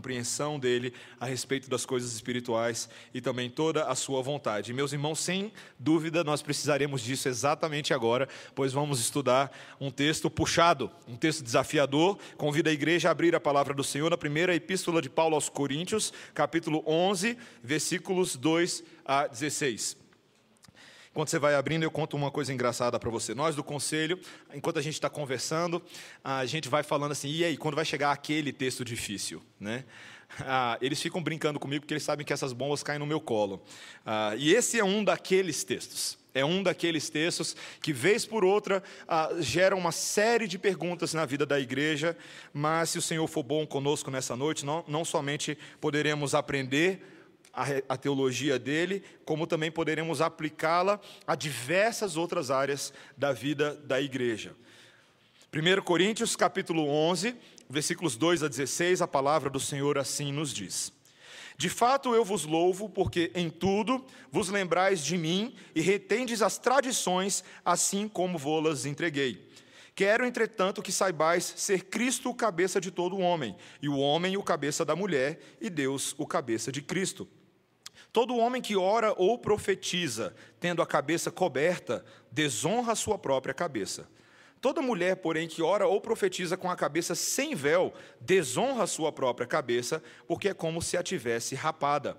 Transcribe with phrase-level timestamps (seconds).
[0.00, 4.72] compreensão dele a respeito das coisas espirituais e também toda a sua vontade.
[4.72, 10.90] Meus irmãos, sem dúvida, nós precisaremos disso exatamente agora, pois vamos estudar um texto puxado,
[11.06, 12.18] um texto desafiador.
[12.38, 15.50] Convido a igreja a abrir a palavra do Senhor na primeira epístola de Paulo aos
[15.50, 19.98] Coríntios, capítulo 11, versículos 2 a 16.
[21.10, 23.34] Enquanto você vai abrindo, eu conto uma coisa engraçada para você.
[23.34, 24.18] Nós do conselho,
[24.54, 25.82] enquanto a gente está conversando,
[26.22, 29.42] a gente vai falando assim, e aí, quando vai chegar aquele texto difícil?
[29.58, 29.84] Né?
[30.40, 33.60] Ah, eles ficam brincando comigo porque eles sabem que essas bombas caem no meu colo.
[34.06, 36.16] Ah, e esse é um daqueles textos.
[36.32, 41.26] É um daqueles textos que, vez por outra, ah, geram uma série de perguntas na
[41.26, 42.16] vida da igreja,
[42.52, 47.04] mas se o Senhor for bom conosco nessa noite, não, não somente poderemos aprender
[47.52, 54.54] a, teologia dele, como também poderemos aplicá-la a diversas outras áreas da vida da igreja.
[55.52, 57.34] 1 Coríntios capítulo 11,
[57.68, 60.92] versículos 2 a 16, a palavra do Senhor assim nos diz:
[61.56, 66.56] De fato eu vos louvo, porque em tudo vos lembrais de mim e retendes as
[66.56, 69.50] tradições, assim como vô-las entreguei.
[69.92, 74.42] Quero, entretanto, que saibais ser Cristo o cabeça de todo homem, e o homem o
[74.42, 77.28] cabeça da mulher, e Deus o cabeça de Cristo.
[78.12, 84.08] Todo homem que ora ou profetiza, tendo a cabeça coberta, desonra a sua própria cabeça.
[84.60, 89.10] Toda mulher, porém, que ora ou profetiza com a cabeça sem véu, desonra a sua
[89.10, 92.16] própria cabeça, porque é como se a tivesse rapada.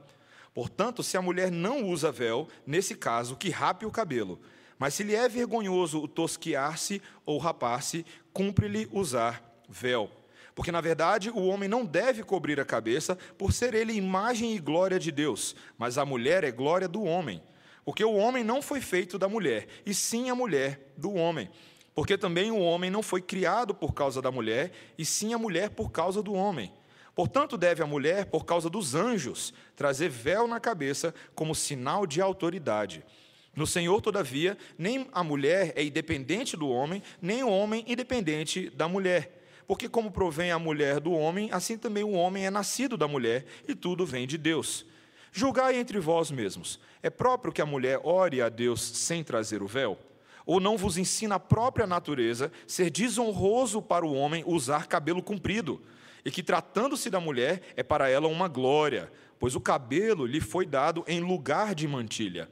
[0.54, 4.40] Portanto, se a mulher não usa véu, nesse caso, que rape o cabelo.
[4.80, 10.10] Mas se lhe é vergonhoso o tosquiar-se ou rapar-se, cumpre-lhe usar véu.
[10.54, 14.60] Porque, na verdade, o homem não deve cobrir a cabeça, por ser ele imagem e
[14.60, 17.42] glória de Deus, mas a mulher é glória do homem.
[17.86, 21.50] Porque o homem não foi feito da mulher, e sim a mulher do homem.
[21.96, 25.70] Porque também o homem não foi criado por causa da mulher, e sim a mulher
[25.72, 26.72] por causa do homem.
[27.16, 32.22] Portanto, deve a mulher, por causa dos anjos, trazer véu na cabeça como sinal de
[32.22, 33.04] autoridade.
[33.54, 38.88] No Senhor, todavia, nem a mulher é independente do homem, nem o homem independente da
[38.88, 39.41] mulher.
[39.72, 43.46] Porque, como provém a mulher do homem, assim também o homem é nascido da mulher,
[43.66, 44.86] e tudo vem de Deus.
[45.32, 49.68] Julgai entre vós mesmos: é próprio que a mulher ore a Deus sem trazer o
[49.68, 49.98] véu?
[50.46, 55.82] Ou não vos ensina a própria natureza ser desonroso para o homem usar cabelo comprido?
[56.26, 59.10] E que, tratando-se da mulher, é para ela uma glória,
[59.40, 62.50] pois o cabelo lhe foi dado em lugar de mantilha.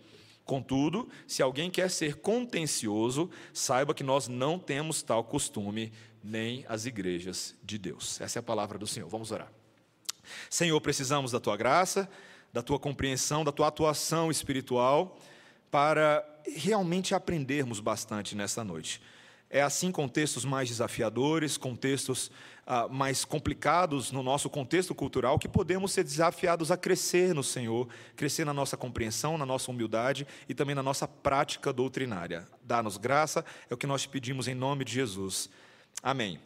[0.50, 5.94] Contudo, se alguém quer ser contencioso, saiba que nós não temos tal costume,
[6.24, 8.20] nem as igrejas de Deus.
[8.22, 9.10] Essa é a palavra do Senhor.
[9.10, 9.52] Vamos orar.
[10.50, 12.10] Senhor, precisamos da tua graça,
[12.52, 15.18] da tua compreensão, da tua atuação espiritual
[15.72, 16.26] para
[16.56, 19.02] realmente aprendermos bastante nessa noite.
[19.52, 22.32] É assim com textos mais desafiadores, com textos
[22.68, 27.88] ah, mais complicados no nosso contexto cultural, que podemos ser desafiados a crescer no Senhor,
[28.16, 32.48] crescer na nossa compreensão, na nossa humildade e também na nossa prática doutrinária.
[32.64, 35.50] Dá-nos graça, é o que nós te pedimos em nome de Jesus.
[36.02, 36.40] Amém.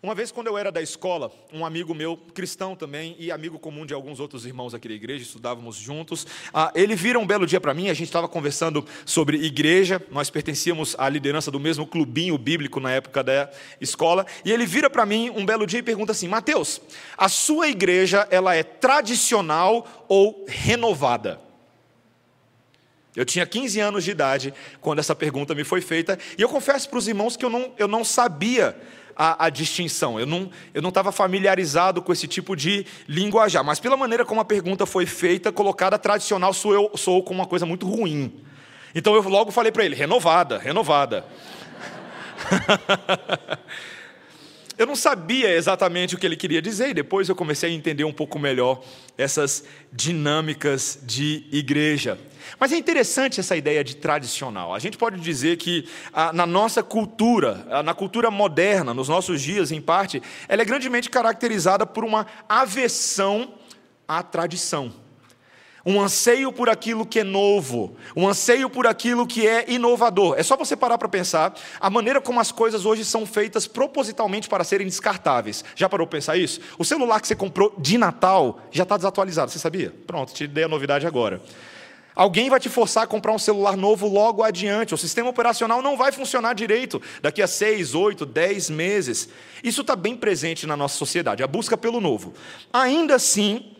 [0.00, 3.84] Uma vez, quando eu era da escola, um amigo meu, cristão também, e amigo comum
[3.84, 6.24] de alguns outros irmãos aqui da igreja, estudávamos juntos,
[6.54, 10.30] ah, ele vira um belo dia para mim, a gente estava conversando sobre igreja, nós
[10.30, 15.04] pertencíamos à liderança do mesmo clubinho bíblico na época da escola, e ele vira para
[15.04, 16.80] mim um belo dia e pergunta assim: Mateus,
[17.16, 21.47] a sua igreja ela é tradicional ou renovada?
[23.18, 26.88] Eu tinha 15 anos de idade quando essa pergunta me foi feita, e eu confesso
[26.88, 28.80] para os irmãos que eu não, eu não sabia
[29.16, 34.24] a, a distinção, eu não estava familiarizado com esse tipo de linguajar, mas pela maneira
[34.24, 38.32] como a pergunta foi feita, colocada tradicional, sou eu sou com uma coisa muito ruim.
[38.94, 41.26] Então eu logo falei para ele: renovada, renovada.
[44.78, 48.04] eu não sabia exatamente o que ele queria dizer, e depois eu comecei a entender
[48.04, 48.80] um pouco melhor
[49.16, 52.16] essas dinâmicas de igreja.
[52.58, 54.74] Mas é interessante essa ideia de tradicional.
[54.74, 59.40] A gente pode dizer que ah, na nossa cultura, ah, na cultura moderna, nos nossos
[59.40, 63.54] dias, em parte, ela é grandemente caracterizada por uma aversão
[64.06, 64.92] à tradição
[65.88, 70.34] um anseio por aquilo que é novo, um anseio por aquilo que é inovador.
[70.36, 74.50] É só você parar para pensar a maneira como as coisas hoje são feitas propositalmente
[74.50, 75.64] para serem descartáveis.
[75.74, 76.60] Já parou para pensar isso?
[76.78, 79.94] O celular que você comprou de Natal já está desatualizado, você sabia?
[80.06, 81.40] Pronto, te dei a novidade agora.
[82.18, 84.92] Alguém vai te forçar a comprar um celular novo logo adiante.
[84.92, 89.28] O sistema operacional não vai funcionar direito daqui a seis, oito, dez meses.
[89.62, 92.34] Isso está bem presente na nossa sociedade, a busca pelo novo.
[92.72, 93.70] Ainda assim,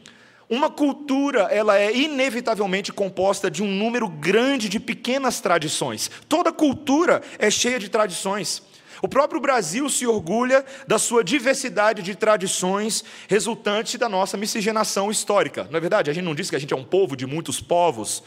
[0.48, 6.08] uma cultura, ela é inevitavelmente composta de um número grande de pequenas tradições.
[6.28, 8.62] Toda cultura é cheia de tradições.
[9.02, 15.66] O próprio Brasil se orgulha da sua diversidade de tradições resultante da nossa miscigenação histórica.
[15.70, 16.10] Não é verdade?
[16.10, 18.22] A gente não diz que a gente é um povo de muitos povos.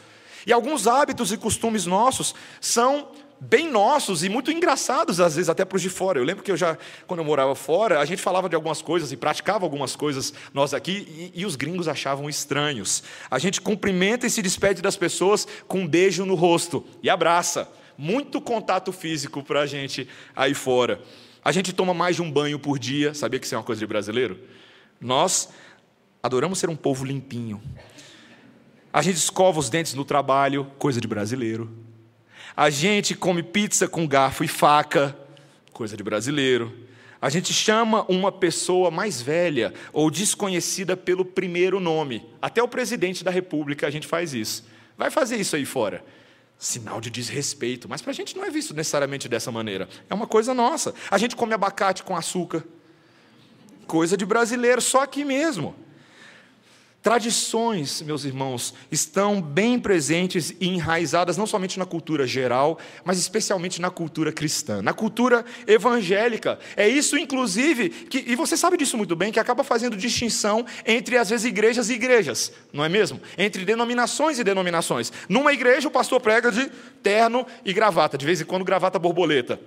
[0.46, 3.08] E alguns hábitos e costumes nossos são
[3.44, 6.18] bem nossos e muito engraçados, às vezes, até para os de fora.
[6.18, 6.78] Eu lembro que eu já,
[7.08, 10.72] quando eu morava fora, a gente falava de algumas coisas e praticava algumas coisas nós
[10.72, 13.02] aqui, e, e os gringos achavam estranhos.
[13.28, 17.68] A gente cumprimenta e se despede das pessoas com um beijo no rosto e abraça
[17.96, 21.00] muito contato físico para a gente aí fora.
[21.44, 23.80] A gente toma mais de um banho por dia, sabia que isso é uma coisa
[23.80, 24.38] de brasileiro?
[25.00, 25.48] Nós
[26.22, 27.60] adoramos ser um povo limpinho.
[28.92, 31.68] A gente escova os dentes no trabalho, coisa de brasileiro.
[32.56, 35.16] A gente come pizza com garfo e faca,
[35.72, 36.72] coisa de brasileiro.
[37.20, 42.24] A gente chama uma pessoa mais velha ou desconhecida pelo primeiro nome.
[42.40, 44.64] Até o presidente da república a gente faz isso.
[44.96, 46.04] Vai fazer isso aí fora
[46.62, 47.88] sinal de desrespeito.
[47.88, 49.88] Mas para a gente não é visto necessariamente dessa maneira.
[50.08, 50.94] É uma coisa nossa.
[51.10, 52.64] A gente come abacate com açúcar.
[53.84, 55.74] Coisa de brasileiro, só aqui mesmo.
[57.02, 63.80] Tradições, meus irmãos, estão bem presentes e enraizadas não somente na cultura geral, mas especialmente
[63.80, 66.60] na cultura cristã, na cultura evangélica.
[66.76, 71.18] É isso, inclusive, que, e você sabe disso muito bem, que acaba fazendo distinção entre,
[71.18, 73.20] às vezes, igrejas e igrejas, não é mesmo?
[73.36, 75.12] Entre denominações e denominações.
[75.28, 76.70] Numa igreja, o pastor prega de
[77.02, 79.58] terno e gravata, de vez em quando, gravata borboleta.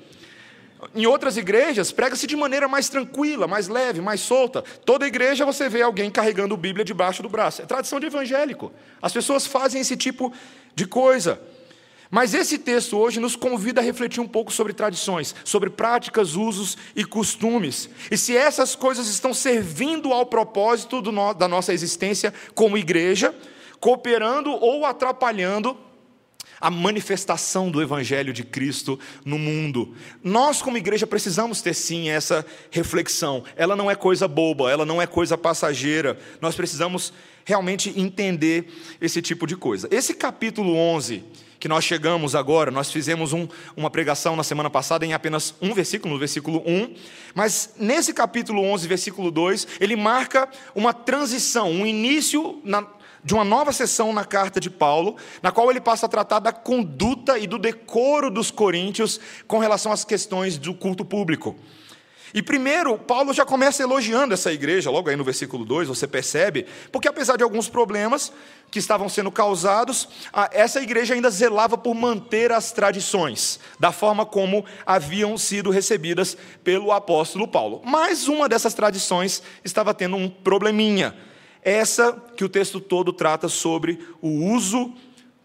[0.94, 4.62] Em outras igrejas, prega-se de maneira mais tranquila, mais leve, mais solta.
[4.83, 7.62] Toda igreja você vê alguém carregando Bíblia debaixo do braço.
[7.62, 8.72] É tradição de evangélico.
[9.01, 10.33] As pessoas fazem esse tipo
[10.75, 11.39] de coisa.
[12.12, 16.77] Mas esse texto hoje nos convida a refletir um pouco sobre tradições, sobre práticas, usos
[16.95, 17.89] e costumes.
[18.12, 23.33] E se essas coisas estão servindo ao propósito no, da nossa existência como igreja,
[23.80, 25.77] cooperando ou atrapalhando
[26.59, 29.93] a manifestação do Evangelho de Cristo no mundo.
[30.23, 33.43] Nós, como igreja, precisamos ter sim essa reflexão.
[33.55, 36.17] Ela não é coisa boba, ela não é coisa passageira.
[36.41, 37.13] Nós precisamos
[37.43, 38.67] realmente entender
[38.99, 39.87] esse tipo de coisa.
[39.91, 41.23] Esse capítulo 11,
[41.59, 45.73] que nós chegamos agora, nós fizemos um, uma pregação na semana passada em apenas um
[45.73, 46.93] versículo, no versículo 1,
[47.33, 52.85] mas nesse capítulo 11, versículo 2, ele marca uma transição, um início na,
[53.25, 56.54] de uma nova sessão na carta de Paulo, na qual ele passa a tratar da
[56.54, 61.56] conduta e do decoro dos coríntios com relação às questões do culto público.
[62.36, 66.68] E primeiro, Paulo já começa elogiando essa igreja, logo aí no versículo 2, você percebe,
[66.92, 68.31] porque apesar de alguns problemas
[68.69, 70.10] que estavam sendo causados,
[70.51, 76.92] essa igreja ainda zelava por manter as tradições, da forma como haviam sido recebidas pelo
[76.92, 77.81] apóstolo Paulo.
[77.86, 81.16] Mas uma dessas tradições estava tendo um probleminha
[81.65, 84.94] essa que o texto todo trata sobre o uso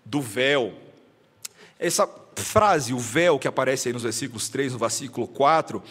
[0.04, 0.74] do véu.
[1.78, 2.06] Essa
[2.36, 5.82] frase, o véu, que aparece aí nos versículos 3, no versículo 4,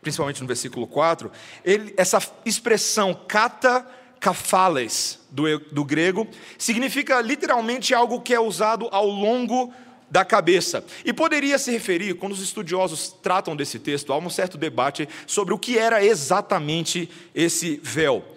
[0.00, 1.32] principalmente no versículo 4,
[1.64, 3.84] ele, essa expressão kata
[4.20, 9.74] kafales, do, do grego, significa literalmente algo que é usado ao longo
[10.08, 10.84] da cabeça.
[11.04, 15.52] E poderia se referir, quando os estudiosos tratam desse texto, há um certo debate sobre
[15.52, 18.31] o que era exatamente esse véu.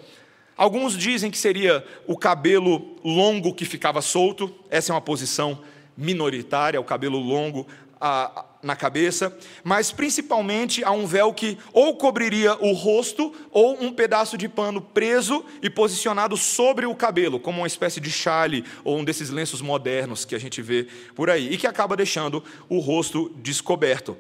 [0.58, 5.60] Alguns dizem que seria o cabelo longo que ficava solto, essa é uma posição
[5.98, 7.68] minoritária, o cabelo longo
[8.08, 13.92] a, na cabeça, mas principalmente há um véu que ou cobriria o rosto ou um
[13.92, 19.00] pedaço de pano preso e posicionado sobre o cabelo, como uma espécie de chale ou
[19.00, 22.78] um desses lenços modernos que a gente vê por aí, e que acaba deixando o
[22.78, 24.16] rosto descoberto.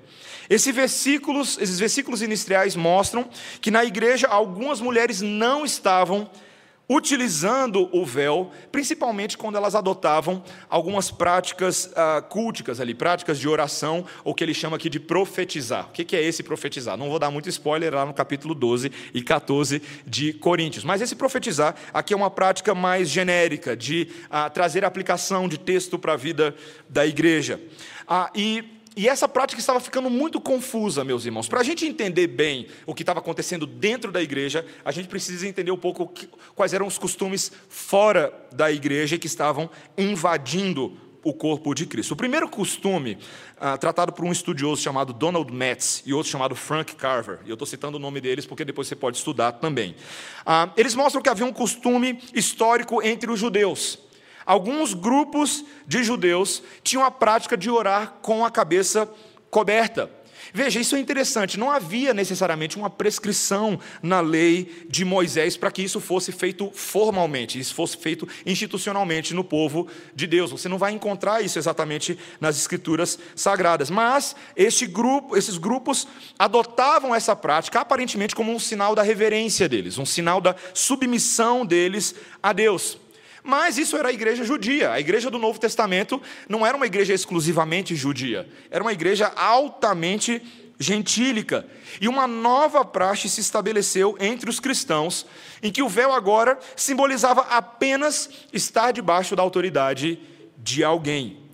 [0.50, 3.30] Esses versículos, esses versículos iniciais mostram
[3.62, 6.28] que na igreja algumas mulheres não estavam
[6.88, 14.06] utilizando o véu, principalmente quando elas adotavam algumas práticas uh, culticas ali, práticas de oração,
[14.24, 15.88] ou que ele chama aqui de profetizar.
[15.88, 16.96] O que é esse profetizar?
[16.98, 21.16] Não vou dar muito spoiler lá no capítulo 12 e 14 de Coríntios, mas esse
[21.16, 26.18] profetizar aqui é uma prática mais genérica, de uh, trazer aplicação de texto para a
[26.18, 26.56] vida
[26.88, 27.60] da igreja.
[28.08, 31.48] Uh, e e essa prática estava ficando muito confusa, meus irmãos.
[31.50, 35.48] Para a gente entender bem o que estava acontecendo dentro da igreja, a gente precisa
[35.48, 36.12] entender um pouco
[36.56, 42.14] quais eram os costumes fora da igreja que estavam invadindo o corpo de Cristo.
[42.14, 43.18] O primeiro costume,
[43.60, 47.56] ah, tratado por um estudioso chamado Donald Metz e outro chamado Frank Carver, e eu
[47.56, 49.96] estou citando o nome deles porque depois você pode estudar também.
[50.46, 54.06] Ah, eles mostram que havia um costume histórico entre os judeus
[54.46, 59.10] Alguns grupos de judeus tinham a prática de orar com a cabeça
[59.50, 60.10] coberta.
[60.54, 61.60] Veja, isso é interessante.
[61.60, 67.60] Não havia necessariamente uma prescrição na lei de Moisés para que isso fosse feito formalmente,
[67.60, 70.52] isso fosse feito institucionalmente no povo de Deus.
[70.52, 73.90] Você não vai encontrar isso exatamente nas escrituras sagradas.
[73.90, 79.98] Mas este grupo, esses grupos adotavam essa prática aparentemente como um sinal da reverência deles,
[79.98, 82.98] um sinal da submissão deles a Deus.
[83.46, 84.92] Mas isso era a igreja judia.
[84.92, 90.42] A igreja do Novo Testamento não era uma igreja exclusivamente judia, era uma igreja altamente
[90.80, 91.66] gentílica.
[92.02, 95.28] E uma nova praxe se estabeleceu entre os cristãos,
[95.62, 100.20] em que o véu agora simbolizava apenas estar debaixo da autoridade
[100.58, 101.45] de alguém.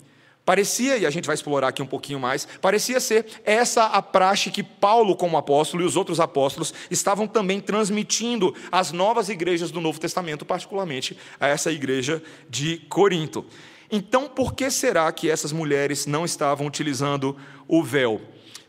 [0.44, 4.50] Parecia, e a gente vai explorar aqui um pouquinho mais, parecia ser essa a praxe
[4.50, 9.80] que Paulo, como apóstolo, e os outros apóstolos estavam também transmitindo às novas igrejas do
[9.80, 12.20] Novo Testamento, particularmente a essa igreja
[12.50, 13.46] de Corinto.
[13.88, 17.36] Então, por que será que essas mulheres não estavam utilizando
[17.68, 18.20] o véu?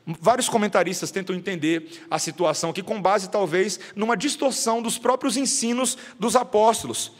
[0.05, 5.97] Vários comentaristas tentam entender a situação aqui com base, talvez, numa distorção dos próprios ensinos
[6.19, 7.13] dos apóstolos.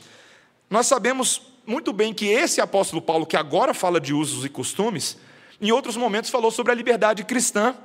[0.70, 5.18] Nós sabemos muito bem que esse apóstolo Paulo, que agora fala de usos e costumes,
[5.62, 7.76] em outros momentos falou sobre a liberdade cristã.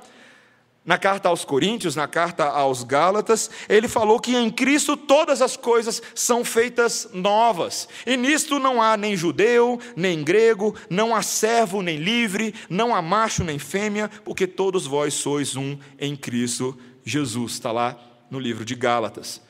[0.85, 5.55] Na carta aos Coríntios, na carta aos Gálatas, ele falou que em Cristo todas as
[5.55, 7.87] coisas são feitas novas.
[8.07, 13.01] E nisto não há nem judeu, nem grego, não há servo nem livre, não há
[13.01, 17.53] macho nem fêmea, porque todos vós sois um em Cristo Jesus.
[17.53, 17.97] Está lá
[18.31, 19.41] no livro de Gálatas.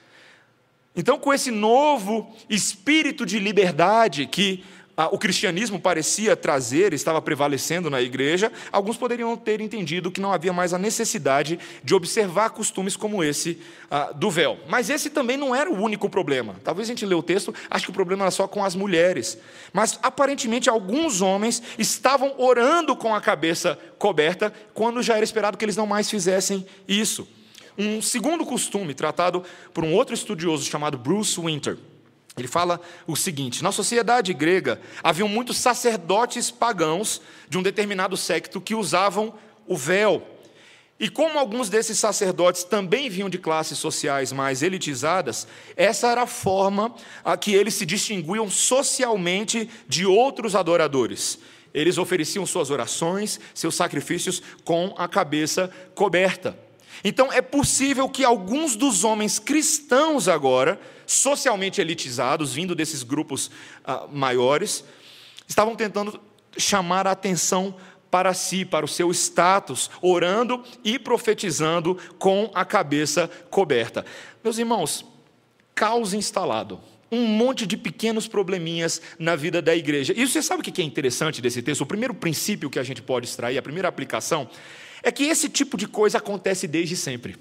[0.99, 4.65] Então, com esse novo espírito de liberdade que
[4.97, 10.33] ah, o cristianismo parecia trazer, estava prevalecendo na igreja, alguns poderiam ter entendido que não
[10.33, 14.57] havia mais a necessidade de observar costumes como esse ah, do véu.
[14.67, 16.57] Mas esse também não era o único problema.
[16.65, 19.37] Talvez a gente lê o texto, acho que o problema era só com as mulheres.
[19.71, 25.63] Mas aparentemente alguns homens estavam orando com a cabeça coberta, quando já era esperado que
[25.63, 27.25] eles não mais fizessem isso
[27.79, 29.41] um segundo costume tratado
[29.73, 31.77] por um outro estudioso chamado Bruce Winter.
[32.37, 38.59] Ele fala o seguinte: na sociedade grega haviam muitos sacerdotes pagãos de um determinado secto
[38.59, 39.33] que usavam
[39.65, 40.35] o véu.
[40.99, 46.27] E como alguns desses sacerdotes também vinham de classes sociais mais elitizadas, essa era a
[46.27, 46.93] forma
[47.23, 51.39] a que eles se distinguiam socialmente de outros adoradores.
[51.73, 56.68] Eles ofereciam suas orações, seus sacrifícios com a cabeça coberta.
[57.03, 63.49] Então é possível que alguns dos homens cristãos agora, socialmente elitizados, vindo desses grupos
[63.83, 64.83] ah, maiores,
[65.47, 66.19] estavam tentando
[66.57, 67.75] chamar a atenção
[68.11, 74.05] para si, para o seu status, orando e profetizando com a cabeça coberta.
[74.43, 75.05] Meus irmãos,
[75.75, 76.79] caos instalado.
[77.11, 80.13] Um monte de pequenos probleminhas na vida da igreja.
[80.15, 81.81] E você sabe o que é interessante desse texto?
[81.81, 84.47] O primeiro princípio que a gente pode extrair, a primeira aplicação,
[85.03, 87.37] é que esse tipo de coisa acontece desde sempre.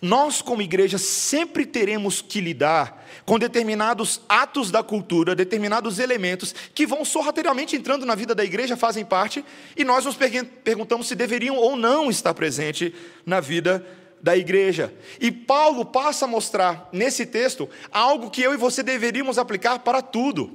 [0.00, 6.86] Nós, como igreja, sempre teremos que lidar com determinados atos da cultura, determinados elementos que
[6.86, 9.44] vão sorrateiramente entrando na vida da igreja, fazem parte,
[9.76, 12.94] e nós nos perguntamos se deveriam ou não estar presente
[13.24, 13.84] na vida
[14.22, 14.92] da igreja.
[15.20, 20.02] E Paulo passa a mostrar nesse texto algo que eu e você deveríamos aplicar para
[20.02, 20.50] tudo: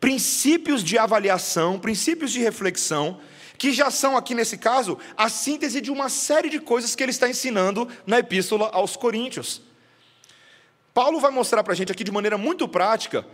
[0.00, 3.20] princípios de avaliação, princípios de reflexão
[3.62, 7.12] que já são aqui nesse caso a síntese de uma série de coisas que ele
[7.12, 9.62] está ensinando na epístola aos Coríntios.
[10.92, 13.24] Paulo vai mostrar para a gente aqui de maneira muito prática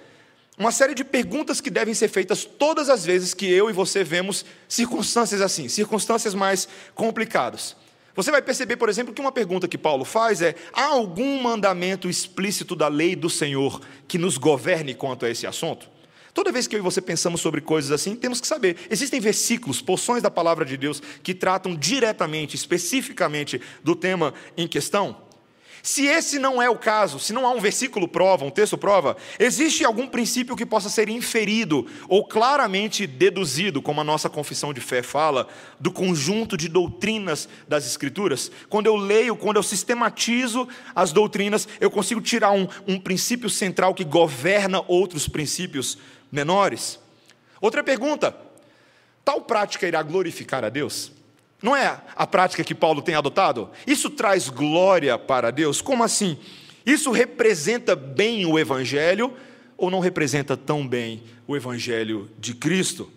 [0.58, 4.04] uma série de perguntas que devem ser feitas todas as vezes que eu e você
[4.04, 7.75] vemos circunstâncias assim, circunstâncias mais complicadas.
[8.14, 12.06] Você vai perceber, por exemplo, que uma pergunta que Paulo faz é: há algum mandamento
[12.06, 15.88] explícito da lei do Senhor que nos governe quanto a esse assunto?
[16.38, 19.83] Toda vez que eu e você pensamos sobre coisas assim, temos que saber: existem versículos,
[19.83, 25.16] porções da palavra de Deus que tratam diretamente, especificamente do tema em questão?
[25.83, 29.16] Se esse não é o caso, se não há um versículo prova, um texto prova,
[29.38, 34.80] existe algum princípio que possa ser inferido ou claramente deduzido, como a nossa confissão de
[34.80, 35.49] fé fala,
[35.80, 38.50] do conjunto de doutrinas das Escrituras?
[38.68, 43.95] Quando eu leio, quando eu sistematizo as doutrinas, eu consigo tirar um, um princípio central
[43.95, 45.99] que governa outros princípios
[46.30, 46.99] menores.
[47.61, 48.37] Outra pergunta:
[49.25, 51.12] tal prática irá glorificar a Deus?
[51.62, 53.70] Não é a prática que Paulo tem adotado?
[53.87, 55.80] Isso traz glória para Deus?
[55.80, 56.38] Como assim?
[56.87, 59.35] Isso representa bem o Evangelho
[59.76, 63.12] ou não representa tão bem o Evangelho de Cristo?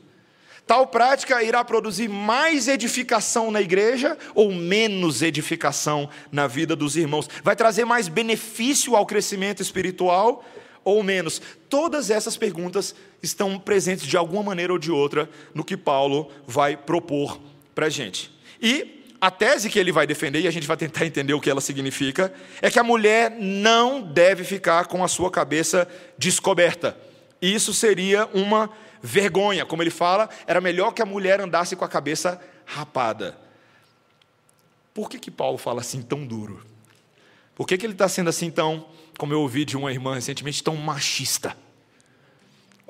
[0.65, 7.29] Tal prática irá produzir mais edificação na igreja ou menos edificação na vida dos irmãos?
[7.43, 10.45] Vai trazer mais benefício ao crescimento espiritual
[10.83, 11.41] ou menos?
[11.69, 16.75] Todas essas perguntas estão presentes de alguma maneira ou de outra no que Paulo vai
[16.75, 17.39] propor
[17.73, 18.31] para a gente.
[18.61, 21.50] E a tese que ele vai defender, e a gente vai tentar entender o que
[21.50, 26.97] ela significa, é que a mulher não deve ficar com a sua cabeça descoberta.
[27.39, 28.69] Isso seria uma
[29.01, 29.65] vergonha.
[29.65, 33.38] Como ele fala, era melhor que a mulher andasse com a cabeça rapada.
[34.93, 36.70] Por que, que Paulo fala assim tão duro?
[37.55, 38.86] Por que, que ele está sendo assim tão,
[39.17, 41.55] como eu ouvi de uma irmã recentemente, tão machista?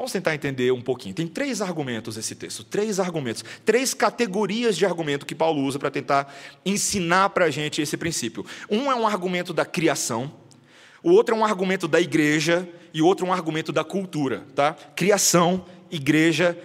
[0.02, 1.14] Vamos tentar entender um pouquinho.
[1.14, 5.92] Tem três argumentos esse texto, três argumentos, três categorias de argumento que Paulo usa para
[5.92, 6.34] tentar
[6.66, 8.44] ensinar para a gente esse princípio.
[8.68, 10.34] Um é um argumento da criação,
[11.04, 14.44] o outro é um argumento da igreja e o outro é um argumento da cultura,
[14.56, 14.74] tá?
[14.96, 16.58] Criação, igreja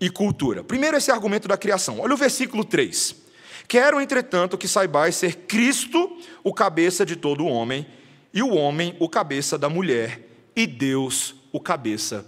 [0.00, 0.62] e cultura.
[0.62, 1.98] Primeiro esse argumento da criação.
[2.00, 3.25] Olha o versículo 3.
[3.68, 7.86] Quero, entretanto, que saibais ser Cristo o cabeça de todo homem,
[8.32, 10.20] e o homem o cabeça da mulher,
[10.54, 12.26] e Deus o cabeça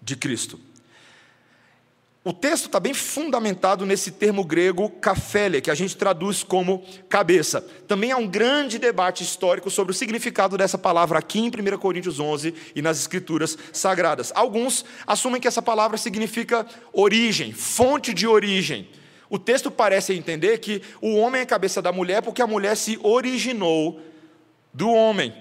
[0.00, 0.58] de Cristo.
[2.24, 7.62] O texto está bem fundamentado nesse termo grego kafele, que a gente traduz como cabeça.
[7.86, 12.20] Também há um grande debate histórico sobre o significado dessa palavra aqui em 1 Coríntios
[12.20, 14.30] 11 e nas Escrituras Sagradas.
[14.34, 18.88] Alguns assumem que essa palavra significa origem, fonte de origem.
[19.30, 22.98] O texto parece entender que o homem é cabeça da mulher porque a mulher se
[23.02, 24.00] originou
[24.72, 25.34] do homem.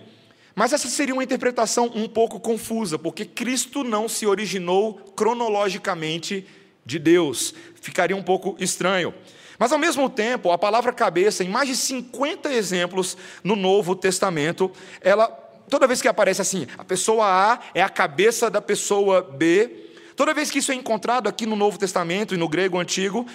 [0.56, 6.48] Mas essa seria uma interpretação um pouco confusa, porque Cristo não se originou cronologicamente
[6.86, 7.54] de Deus.
[7.76, 9.14] Ficaria um pouco estranho.
[9.60, 14.72] Mas ao mesmo tempo, a palavra cabeça, em mais de 50 exemplos no Novo Testamento,
[15.02, 15.28] ela
[15.70, 19.70] toda vez que aparece assim, a pessoa A é a cabeça da pessoa B,
[20.16, 23.26] toda vez que isso é encontrado aqui no Novo Testamento e no grego antigo,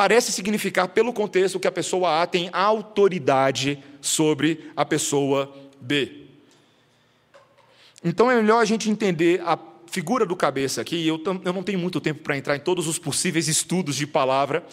[0.00, 6.24] parece significar, pelo contexto, que a pessoa A tem autoridade sobre a pessoa B.
[8.02, 11.06] Então é melhor a gente entender a figura do cabeça aqui.
[11.06, 14.64] Eu, eu não tenho muito tempo para entrar em todos os possíveis estudos de palavra,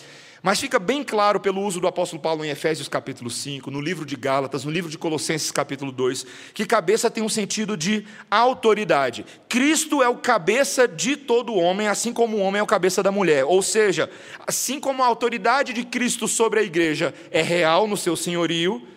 [0.48, 4.06] mas fica bem claro pelo uso do apóstolo Paulo em Efésios capítulo 5, no livro
[4.06, 9.26] de Gálatas, no livro de Colossenses capítulo 2, que cabeça tem um sentido de autoridade.
[9.50, 13.12] Cristo é o cabeça de todo homem, assim como o homem é o cabeça da
[13.12, 13.44] mulher.
[13.44, 14.10] Ou seja,
[14.48, 18.88] assim como a autoridade de Cristo sobre a igreja é real no seu senhorio,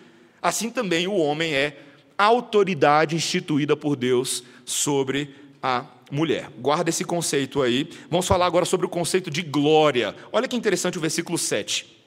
[0.41, 1.77] assim também o homem é
[2.17, 6.49] autoridade instituída por Deus sobre a mulher.
[6.59, 7.89] Guarda esse conceito aí.
[8.09, 10.13] Vamos falar agora sobre o conceito de glória.
[10.31, 12.01] Olha que interessante o versículo 7.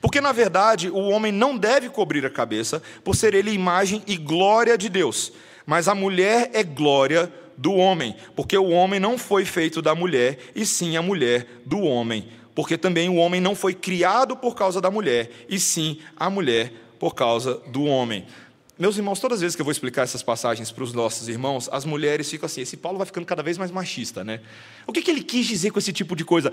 [0.00, 4.16] Porque, na verdade, o homem não deve cobrir a cabeça, por ser ele imagem e
[4.16, 5.32] glória de Deus.
[5.64, 10.38] Mas a mulher é glória do homem, porque o homem não foi feito da mulher,
[10.54, 12.28] e sim a mulher do homem.
[12.54, 16.72] Porque também o homem não foi criado por causa da mulher, e sim a mulher
[16.98, 18.26] por causa do homem.
[18.82, 21.68] Meus irmãos, todas as vezes que eu vou explicar essas passagens para os nossos irmãos,
[21.70, 24.40] as mulheres ficam assim: esse Paulo vai ficando cada vez mais machista, né?
[24.88, 26.50] O que, que ele quis dizer com esse tipo de coisa?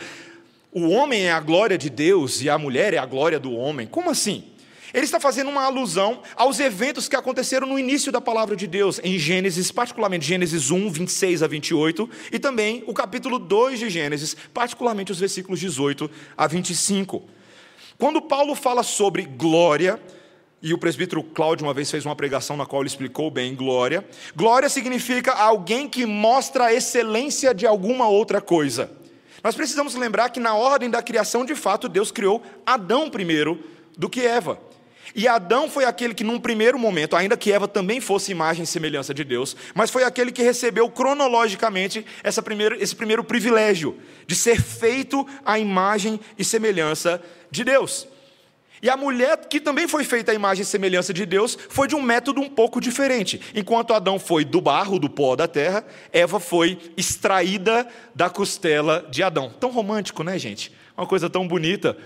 [0.72, 3.88] O homem é a glória de Deus e a mulher é a glória do homem.
[3.88, 4.44] Como assim?
[4.94, 9.02] Ele está fazendo uma alusão aos eventos que aconteceram no início da palavra de Deus,
[9.04, 14.38] em Gênesis, particularmente Gênesis 1, 26 a 28, e também o capítulo 2 de Gênesis,
[14.54, 17.24] particularmente os versículos 18 a 25.
[17.98, 20.00] Quando Paulo fala sobre glória,
[20.62, 24.06] e o presbítero Cláudio uma vez fez uma pregação na qual ele explicou bem glória.
[24.36, 28.91] Glória significa alguém que mostra a excelência de alguma outra coisa.
[29.43, 33.63] Nós precisamos lembrar que na ordem da criação, de fato, Deus criou Adão primeiro
[33.98, 34.60] do que Eva.
[35.15, 38.67] E Adão foi aquele que, num primeiro momento, ainda que Eva também fosse imagem e
[38.67, 44.36] semelhança de Deus, mas foi aquele que recebeu cronologicamente essa primeiro, esse primeiro privilégio de
[44.36, 48.08] ser feito à imagem e semelhança de Deus.
[48.82, 51.96] E a mulher, que também foi feita à imagem e semelhança de Deus, foi de
[51.96, 53.42] um método um pouco diferente.
[53.54, 59.22] Enquanto Adão foi do barro, do pó da terra, Eva foi extraída da costela de
[59.22, 59.52] Adão.
[59.60, 60.72] Tão romântico, né, gente?
[60.98, 61.98] Uma coisa tão bonita.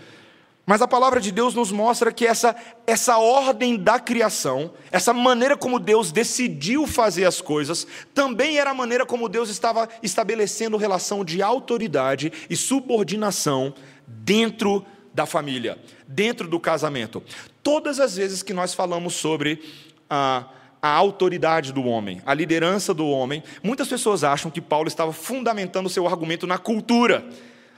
[0.65, 2.55] Mas a palavra de Deus nos mostra que essa,
[2.87, 8.73] essa ordem da criação, essa maneira como Deus decidiu fazer as coisas, também era a
[8.73, 13.73] maneira como Deus estava estabelecendo relação de autoridade e subordinação
[14.07, 17.23] dentro da família, dentro do casamento.
[17.61, 19.61] Todas as vezes que nós falamos sobre
[20.09, 20.45] a,
[20.81, 25.85] a autoridade do homem, a liderança do homem, muitas pessoas acham que Paulo estava fundamentando
[25.85, 27.23] o seu argumento na cultura.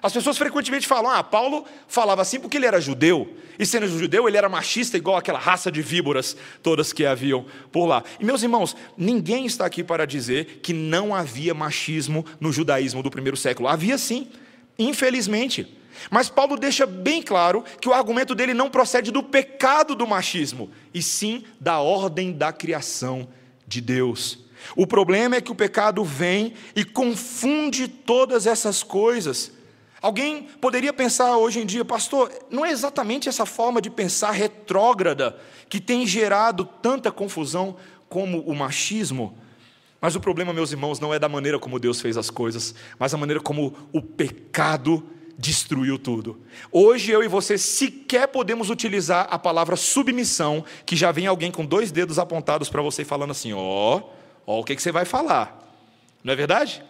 [0.02, 4.28] As pessoas frequentemente falam: ah, Paulo falava assim porque ele era judeu, e sendo judeu,
[4.28, 8.04] ele era machista, igual aquela raça de víboras todas que haviam por lá.
[8.19, 13.10] E meus irmãos, ninguém está aqui para dizer que não havia machismo no judaísmo do
[13.10, 13.67] primeiro século.
[13.67, 14.30] Havia sim,
[14.77, 15.67] infelizmente.
[16.09, 20.69] Mas Paulo deixa bem claro que o argumento dele não procede do pecado do machismo,
[20.93, 23.27] e sim da ordem da criação
[23.67, 24.39] de Deus.
[24.75, 29.51] O problema é que o pecado vem e confunde todas essas coisas.
[30.01, 35.38] Alguém poderia pensar hoje em dia, pastor, não é exatamente essa forma de pensar retrógrada
[35.67, 37.75] que tem gerado tanta confusão
[38.07, 39.38] como o machismo?
[40.05, 43.11] Mas o problema, meus irmãos, não é da maneira como Deus fez as coisas, mas
[43.11, 45.03] a maneira como o pecado
[45.35, 46.39] destruiu tudo.
[46.71, 51.65] Hoje eu e você sequer podemos utilizar a palavra submissão, que já vem alguém com
[51.65, 53.97] dois dedos apontados para você falando assim: ó, oh,
[54.45, 55.75] ó, oh, o que, que você vai falar?
[56.23, 56.83] Não é verdade?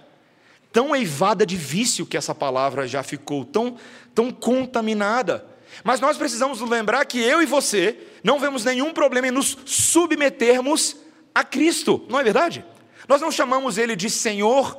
[0.74, 3.78] tão eivada de vício que essa palavra já ficou, tão,
[4.14, 5.46] tão contaminada.
[5.86, 10.98] Mas nós precisamos lembrar que eu e você não vemos nenhum problema em nos submetermos
[11.34, 12.66] a Cristo, não é verdade?
[13.08, 14.78] Nós não chamamos Ele de Senhor,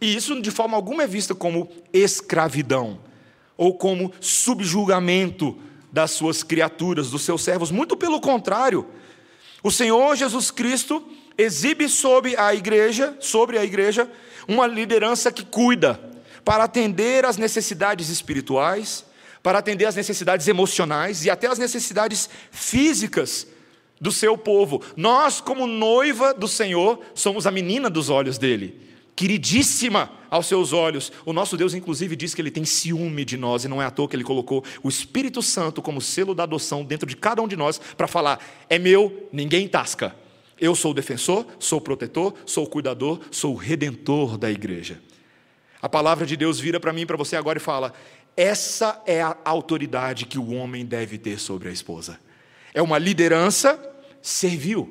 [0.00, 3.00] e isso de forma alguma é visto como escravidão,
[3.56, 5.56] ou como subjugamento
[5.92, 8.86] das suas criaturas, dos seus servos, muito pelo contrário.
[9.62, 11.02] O Senhor Jesus Cristo
[11.36, 14.10] exibe sobre a igreja, sobre a igreja,
[14.48, 16.00] uma liderança que cuida
[16.44, 19.04] para atender às necessidades espirituais,
[19.42, 23.46] para atender às necessidades emocionais e até às necessidades físicas
[24.02, 24.82] do seu povo.
[24.96, 28.80] Nós, como noiva do Senhor, somos a menina dos olhos dele,
[29.14, 31.12] queridíssima aos seus olhos.
[31.24, 33.92] O nosso Deus, inclusive, diz que ele tem ciúme de nós, e não é à
[33.92, 37.46] toa que ele colocou o Espírito Santo como selo da adoção dentro de cada um
[37.46, 40.16] de nós para falar: é meu, ninguém tasca.
[40.60, 45.00] Eu sou o defensor, sou o protetor, sou o cuidador, sou o redentor da igreja.
[45.80, 47.92] A palavra de Deus vira para mim e para você agora e fala:
[48.36, 52.18] essa é a autoridade que o homem deve ter sobre a esposa.
[52.74, 53.91] É uma liderança
[54.22, 54.88] servil,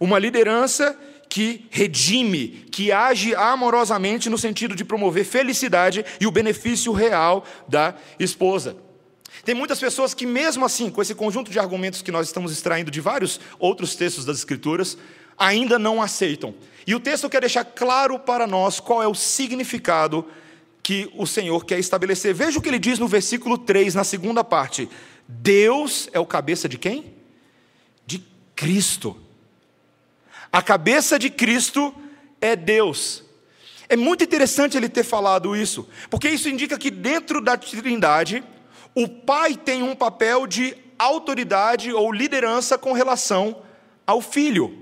[0.00, 6.92] uma liderança que redime, que age amorosamente no sentido de promover felicidade e o benefício
[6.92, 8.76] real da esposa.
[9.44, 12.90] Tem muitas pessoas que, mesmo assim, com esse conjunto de argumentos que nós estamos extraindo
[12.90, 14.96] de vários outros textos das Escrituras,
[15.36, 16.54] ainda não aceitam.
[16.86, 20.26] E o texto quer deixar claro para nós qual é o significado
[20.82, 22.34] que o Senhor quer estabelecer.
[22.34, 24.88] Veja o que ele diz no versículo 3, na segunda parte:
[25.28, 27.17] Deus é o cabeça de quem?
[28.58, 29.16] Cristo.
[30.50, 31.94] A cabeça de Cristo
[32.40, 33.22] é Deus.
[33.88, 38.42] É muito interessante ele ter falado isso, porque isso indica que dentro da Trindade,
[38.96, 43.62] o pai tem um papel de autoridade ou liderança com relação
[44.04, 44.76] ao filho.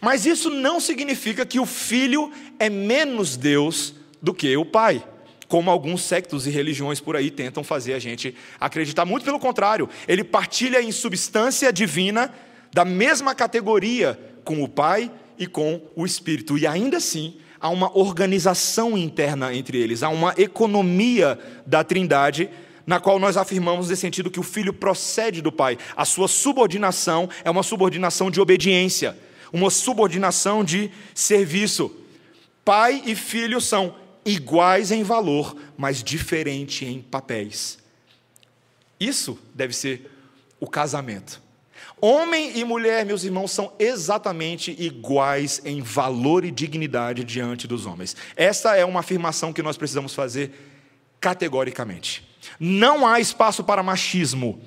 [0.00, 5.04] Mas isso não significa que o filho é menos Deus do que o pai,
[5.48, 9.04] como alguns sectos e religiões por aí tentam fazer a gente acreditar.
[9.04, 12.32] Muito pelo contrário, ele partilha em substância divina
[12.72, 16.58] da mesma categoria com o pai e com o espírito.
[16.58, 22.48] E ainda assim, há uma organização interna entre eles, há uma economia da Trindade
[22.86, 25.76] na qual nós afirmamos nesse sentido que o filho procede do pai.
[25.94, 29.14] A sua subordinação é uma subordinação de obediência,
[29.52, 31.94] uma subordinação de serviço.
[32.64, 37.78] Pai e filho são iguais em valor, mas diferentes em papéis.
[38.98, 40.10] Isso deve ser
[40.58, 41.42] o casamento.
[42.00, 48.16] Homem e mulher, meus irmãos, são exatamente iguais em valor e dignidade diante dos homens.
[48.36, 50.52] Essa é uma afirmação que nós precisamos fazer
[51.20, 52.28] categoricamente.
[52.60, 54.60] Não há espaço para machismo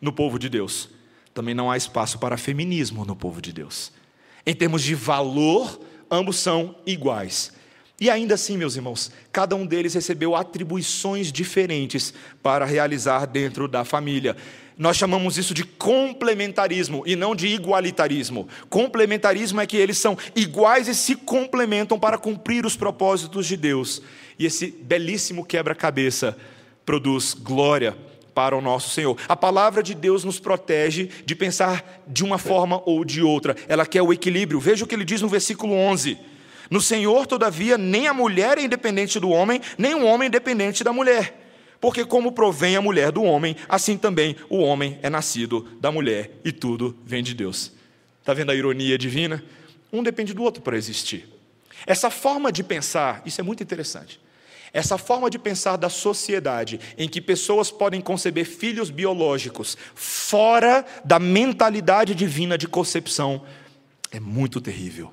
[0.00, 0.90] no povo de Deus.
[1.32, 3.90] Também não há espaço para feminismo no povo de Deus.
[4.46, 7.52] Em termos de valor, ambos são iguais.
[8.00, 13.84] E ainda assim, meus irmãos, cada um deles recebeu atribuições diferentes para realizar dentro da
[13.84, 14.36] família.
[14.76, 18.48] Nós chamamos isso de complementarismo e não de igualitarismo.
[18.68, 24.02] Complementarismo é que eles são iguais e se complementam para cumprir os propósitos de Deus.
[24.36, 26.36] E esse belíssimo quebra-cabeça
[26.84, 27.96] produz glória
[28.34, 29.16] para o nosso Senhor.
[29.28, 33.54] A palavra de Deus nos protege de pensar de uma forma ou de outra.
[33.68, 34.58] Ela quer o equilíbrio.
[34.58, 36.18] Veja o que ele diz no versículo 11.
[36.68, 40.82] No Senhor, todavia, nem a mulher é independente do homem, nem o homem é independente
[40.82, 41.43] da mulher.
[41.84, 46.30] Porque, como provém a mulher do homem, assim também o homem é nascido da mulher,
[46.42, 47.72] e tudo vem de Deus.
[48.20, 49.44] Está vendo a ironia divina?
[49.92, 51.28] Um depende do outro para existir.
[51.86, 54.18] Essa forma de pensar, isso é muito interessante.
[54.72, 61.18] Essa forma de pensar da sociedade, em que pessoas podem conceber filhos biológicos fora da
[61.18, 63.44] mentalidade divina de concepção,
[64.10, 65.12] é muito terrível.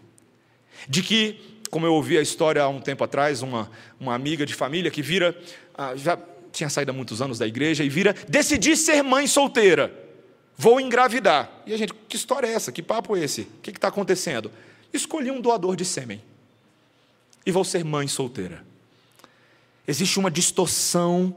[0.87, 4.53] De que, como eu ouvi a história há um tempo atrás, uma, uma amiga de
[4.53, 5.37] família que vira,
[5.77, 6.17] ah, já
[6.51, 9.93] tinha saído há muitos anos da igreja, e vira, decidi ser mãe solteira,
[10.57, 11.49] vou engravidar.
[11.65, 12.71] E a gente, que história é essa?
[12.71, 13.41] Que papo é esse?
[13.41, 14.51] O que está acontecendo?
[14.93, 16.21] Escolhi um doador de sêmen
[17.45, 18.63] e vou ser mãe solteira.
[19.87, 21.35] Existe uma distorção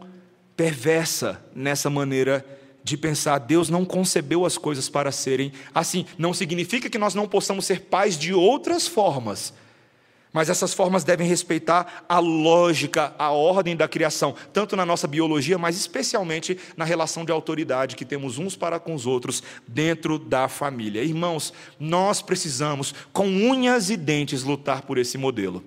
[0.57, 2.45] perversa nessa maneira
[2.83, 3.39] de pensar.
[3.39, 6.05] Deus não concebeu as coisas para serem assim.
[6.19, 9.55] Não significa que nós não possamos ser pais de outras formas,
[10.35, 15.57] Mas essas formas devem respeitar a lógica, a ordem da criação, tanto na nossa biologia,
[15.57, 20.49] mas especialmente na relação de autoridade que temos uns para com os outros dentro da
[20.49, 21.05] família.
[21.05, 25.63] Irmãos, nós precisamos, com unhas e dentes, lutar por esse modelo.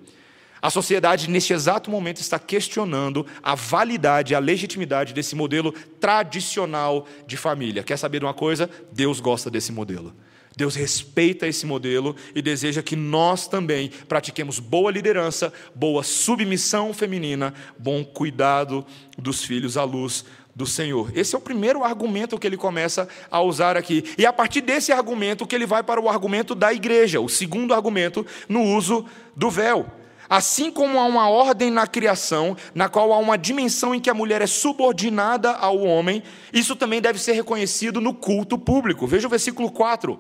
[0.62, 7.38] A sociedade, neste exato momento, está questionando a validade, a legitimidade desse modelo tradicional de
[7.38, 7.84] família.
[7.84, 8.70] Quer saber de uma coisa?
[8.92, 10.14] Deus gosta desse modelo.
[10.58, 17.54] Deus respeita esse modelo e deseja que nós também pratiquemos boa liderança, boa submissão feminina,
[17.78, 18.84] bom cuidado
[19.16, 21.12] dos filhos à luz do Senhor.
[21.16, 24.04] Esse é o primeiro argumento que ele começa a usar aqui.
[24.18, 27.72] E a partir desse argumento que ele vai para o argumento da igreja, o segundo
[27.72, 29.86] argumento no uso do véu.
[30.28, 34.14] Assim como há uma ordem na criação, na qual há uma dimensão em que a
[34.16, 39.06] mulher é subordinada ao homem, isso também deve ser reconhecido no culto público.
[39.06, 40.20] Veja o versículo 4.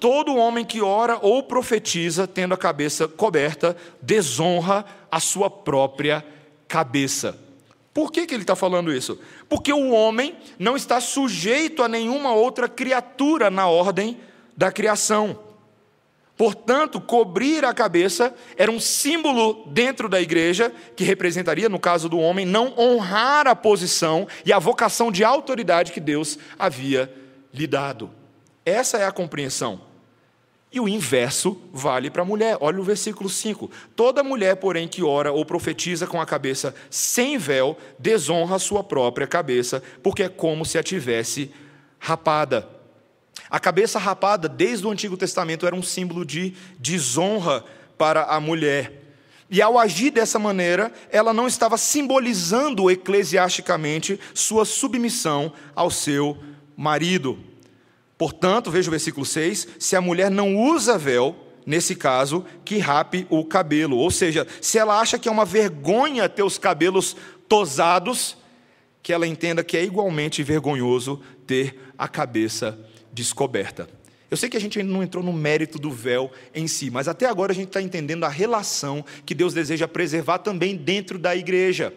[0.00, 6.24] Todo homem que ora ou profetiza, tendo a cabeça coberta, desonra a sua própria
[6.66, 7.38] cabeça.
[7.92, 9.20] Por que, que ele está falando isso?
[9.46, 14.18] Porque o homem não está sujeito a nenhuma outra criatura na ordem
[14.56, 15.38] da criação.
[16.34, 22.18] Portanto, cobrir a cabeça era um símbolo dentro da igreja, que representaria, no caso do
[22.18, 27.12] homem, não honrar a posição e a vocação de autoridade que Deus havia
[27.52, 28.10] lhe dado.
[28.64, 29.89] Essa é a compreensão.
[30.72, 32.56] E o inverso vale para a mulher.
[32.60, 33.68] Olha o versículo 5.
[33.96, 38.84] Toda mulher, porém, que ora ou profetiza com a cabeça sem véu, desonra a sua
[38.84, 41.50] própria cabeça, porque é como se a tivesse
[41.98, 42.68] rapada.
[43.48, 47.64] A cabeça rapada, desde o Antigo Testamento, era um símbolo de desonra
[47.98, 49.00] para a mulher.
[49.50, 56.38] E ao agir dessa maneira, ela não estava simbolizando eclesiasticamente sua submissão ao seu
[56.76, 57.49] marido.
[58.20, 63.26] Portanto, veja o versículo 6: se a mulher não usa véu, nesse caso, que rape
[63.30, 63.96] o cabelo.
[63.96, 67.16] Ou seja, se ela acha que é uma vergonha ter os cabelos
[67.48, 68.36] tosados,
[69.02, 72.78] que ela entenda que é igualmente vergonhoso ter a cabeça
[73.10, 73.88] descoberta.
[74.30, 77.08] Eu sei que a gente ainda não entrou no mérito do véu em si, mas
[77.08, 81.34] até agora a gente está entendendo a relação que Deus deseja preservar também dentro da
[81.34, 81.90] igreja.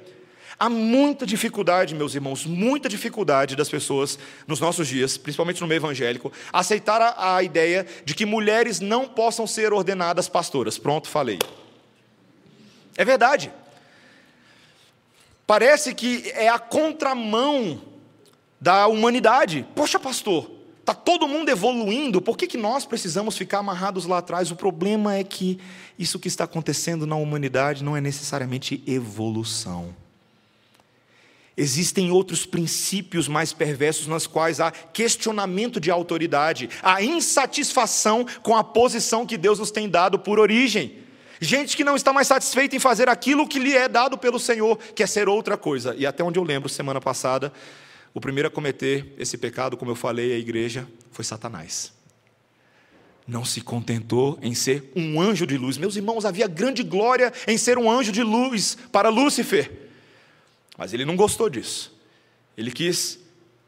[0.63, 5.79] Há muita dificuldade, meus irmãos, muita dificuldade das pessoas nos nossos dias, principalmente no meio
[5.79, 10.77] evangélico, aceitar a, a ideia de que mulheres não possam ser ordenadas pastoras.
[10.77, 11.37] Pronto, falei.
[12.95, 13.51] É verdade.
[15.45, 17.81] Parece que é a contramão
[18.57, 19.67] da humanidade.
[19.75, 20.49] Poxa, pastor,
[20.79, 24.49] está todo mundo evoluindo, por que, que nós precisamos ficar amarrados lá atrás?
[24.49, 25.59] O problema é que
[25.99, 30.02] isso que está acontecendo na humanidade não é necessariamente evolução.
[31.55, 38.63] Existem outros princípios mais perversos nas quais há questionamento de autoridade, há insatisfação com a
[38.63, 41.03] posição que Deus nos tem dado por origem.
[41.39, 44.77] Gente que não está mais satisfeita em fazer aquilo que lhe é dado pelo Senhor,
[44.95, 45.93] quer ser outra coisa.
[45.95, 47.53] E até onde eu lembro, semana passada,
[48.13, 51.91] o primeiro a cometer esse pecado, como eu falei à igreja, foi Satanás.
[53.27, 55.77] Não se contentou em ser um anjo de luz.
[55.77, 59.82] Meus irmãos, havia grande glória em ser um anjo de luz para Lúcifer.
[60.77, 61.93] Mas ele não gostou disso.
[62.57, 63.19] Ele quis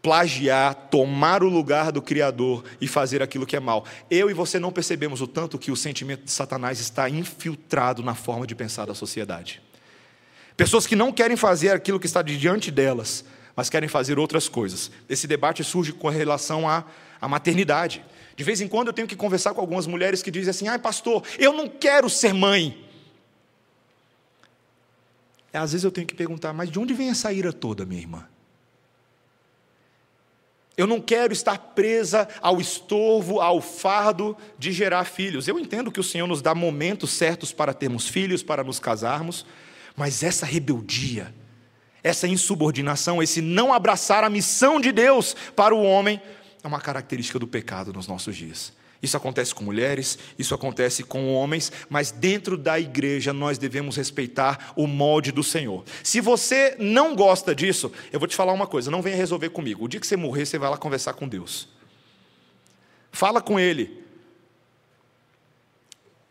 [0.05, 3.85] plagiar, tomar o lugar do Criador e fazer aquilo que é mal.
[4.07, 8.13] Eu e você não percebemos o tanto que o sentimento de Satanás está infiltrado na
[8.13, 9.63] forma de pensar da sociedade.
[10.55, 14.91] Pessoas que não querem fazer aquilo que está diante delas, mas querem fazer outras coisas.
[15.09, 16.85] Esse debate surge com relação à,
[17.19, 18.05] à maternidade.
[18.35, 20.77] De vez em quando eu tenho que conversar com algumas mulheres que dizem assim: ai,
[20.77, 22.85] pastor, eu não quero ser mãe.
[25.57, 28.27] Às vezes eu tenho que perguntar, mas de onde vem essa ira toda, minha irmã?
[30.77, 35.47] Eu não quero estar presa ao estorvo, ao fardo de gerar filhos.
[35.47, 39.45] Eu entendo que o Senhor nos dá momentos certos para termos filhos, para nos casarmos,
[39.95, 41.33] mas essa rebeldia,
[42.03, 46.21] essa insubordinação, esse não abraçar a missão de Deus para o homem,
[46.61, 48.73] é uma característica do pecado nos nossos dias.
[49.01, 54.73] Isso acontece com mulheres, isso acontece com homens, mas dentro da igreja nós devemos respeitar
[54.75, 55.84] o molde do Senhor.
[56.03, 59.86] Se você não gosta disso, eu vou te falar uma coisa: não venha resolver comigo.
[59.86, 61.67] O dia que você morrer, você vai lá conversar com Deus.
[63.12, 64.03] Fala com Ele.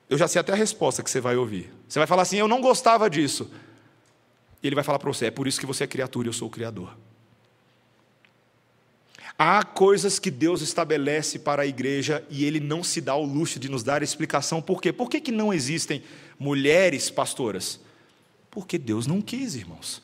[0.08, 1.72] Eu já sei até a resposta que você vai ouvir.
[1.88, 3.50] Você vai falar assim: Eu não gostava disso.
[4.62, 6.32] E Ele vai falar para você: É por isso que você é criatura e eu
[6.32, 6.96] sou o Criador.
[9.36, 13.58] Há coisas que Deus estabelece para a igreja e Ele não se dá o luxo
[13.58, 14.62] de nos dar explicação.
[14.62, 14.92] Por quê?
[14.92, 16.02] Por que, que não existem
[16.38, 17.80] mulheres pastoras?
[18.48, 20.00] Porque Deus não quis, irmãos.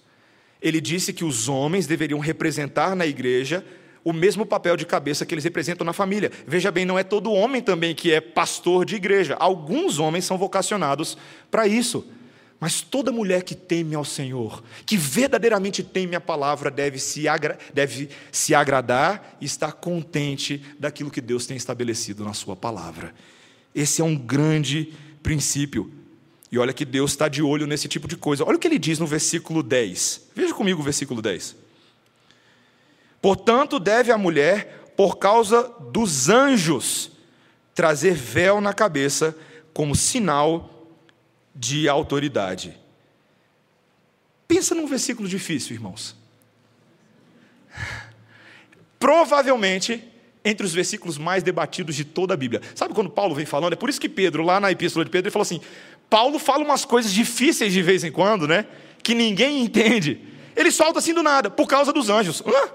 [0.61, 3.65] Ele disse que os homens deveriam representar na igreja
[4.03, 6.33] o mesmo papel de cabeça que eles representam na família.
[6.47, 9.37] Veja bem, não é todo homem também que é pastor de igreja.
[9.39, 11.17] Alguns homens são vocacionados
[11.51, 12.05] para isso.
[12.61, 17.59] Mas toda mulher que teme ao Senhor, que verdadeiramente teme a palavra, deve se, agra
[17.73, 23.15] deve se agradar e estar contente daquilo que Deus tem estabelecido na Sua palavra.
[23.75, 24.93] Esse é um grande
[25.23, 25.91] princípio.
[26.53, 28.45] E olha que Deus está de olho nesse tipo de coisa.
[28.45, 30.29] Olha o que ele diz no versículo 10.
[30.35, 31.57] Veja comigo o versículo 10.
[33.23, 37.13] Portanto, deve a mulher, por causa dos anjos,
[37.75, 39.35] trazer véu na cabeça
[39.73, 40.80] como sinal
[41.61, 42.75] de autoridade.
[44.49, 46.17] Pensa num versículo difícil, irmãos.
[48.99, 50.03] Provavelmente
[50.43, 52.63] entre os versículos mais debatidos de toda a Bíblia.
[52.75, 53.75] Sabe quando Paulo vem falando?
[53.75, 55.61] É por isso que Pedro, lá na epístola de Pedro, ele falou assim:
[56.09, 58.65] Paulo fala umas coisas difíceis de vez em quando, né?
[59.03, 60.19] Que ninguém entende.
[60.57, 62.43] Ele solta assim do nada, por causa dos anjos.
[62.47, 62.71] Hã?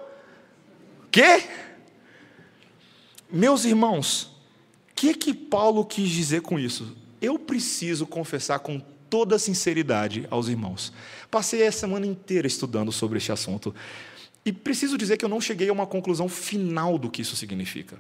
[1.10, 1.44] Quê?
[3.32, 4.26] Meus irmãos,
[4.92, 6.96] o que que Paulo quis dizer com isso?
[7.22, 10.92] Eu preciso confessar com toda sinceridade aos irmãos.
[11.32, 13.74] Passei a semana inteira estudando sobre este assunto
[14.46, 17.98] e preciso dizer que eu não cheguei a uma conclusão final do que isso significa.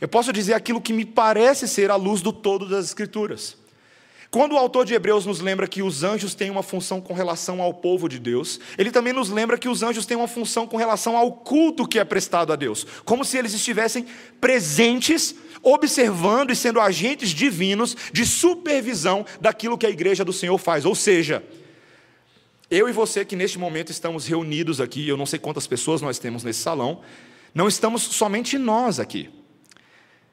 [0.00, 3.56] Eu posso dizer aquilo que me parece ser a luz do todo das Escrituras.
[4.32, 7.60] Quando o autor de Hebreus nos lembra que os anjos têm uma função com relação
[7.60, 10.78] ao povo de Deus, ele também nos lembra que os anjos têm uma função com
[10.78, 14.06] relação ao culto que é prestado a Deus, como se eles estivessem
[14.40, 20.84] presentes observando e sendo agentes divinos de supervisão daquilo que a igreja do Senhor faz.
[20.84, 21.42] Ou seja,
[22.70, 26.18] eu e você que neste momento estamos reunidos aqui, eu não sei quantas pessoas nós
[26.18, 27.00] temos nesse salão,
[27.54, 29.28] não estamos somente nós aqui.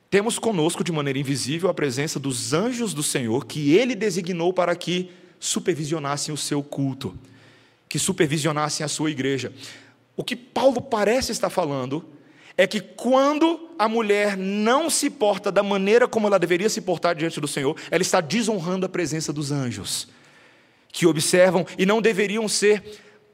[0.10, 4.76] Temos conosco de maneira invisível a presença dos anjos do Senhor que ele designou para
[4.76, 7.18] que supervisionassem o seu culto,
[7.88, 9.54] que supervisionassem a sua igreja.
[10.16, 12.06] O que Paulo parece estar falando
[12.60, 17.16] é que quando a mulher não se porta da maneira como ela deveria se portar
[17.16, 20.10] diante do Senhor, ela está desonrando a presença dos anjos,
[20.92, 22.84] que observam e não deveriam ser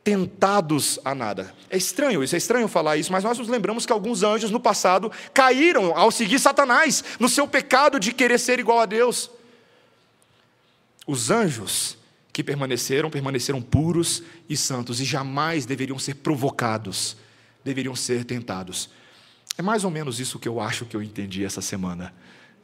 [0.03, 1.51] tentados a nada.
[1.71, 4.59] É estranho isso, é estranho falar isso, mas nós nos lembramos que alguns anjos no
[4.59, 9.31] passado caíram ao seguir Satanás, no seu pecado de querer ser igual a Deus.
[11.07, 11.97] Os anjos
[12.31, 17.17] que permaneceram, permaneceram puros e santos e jamais deveriam ser provocados,
[17.63, 18.91] deveriam ser tentados.
[19.57, 22.13] É mais ou menos isso que eu acho que eu entendi essa semana,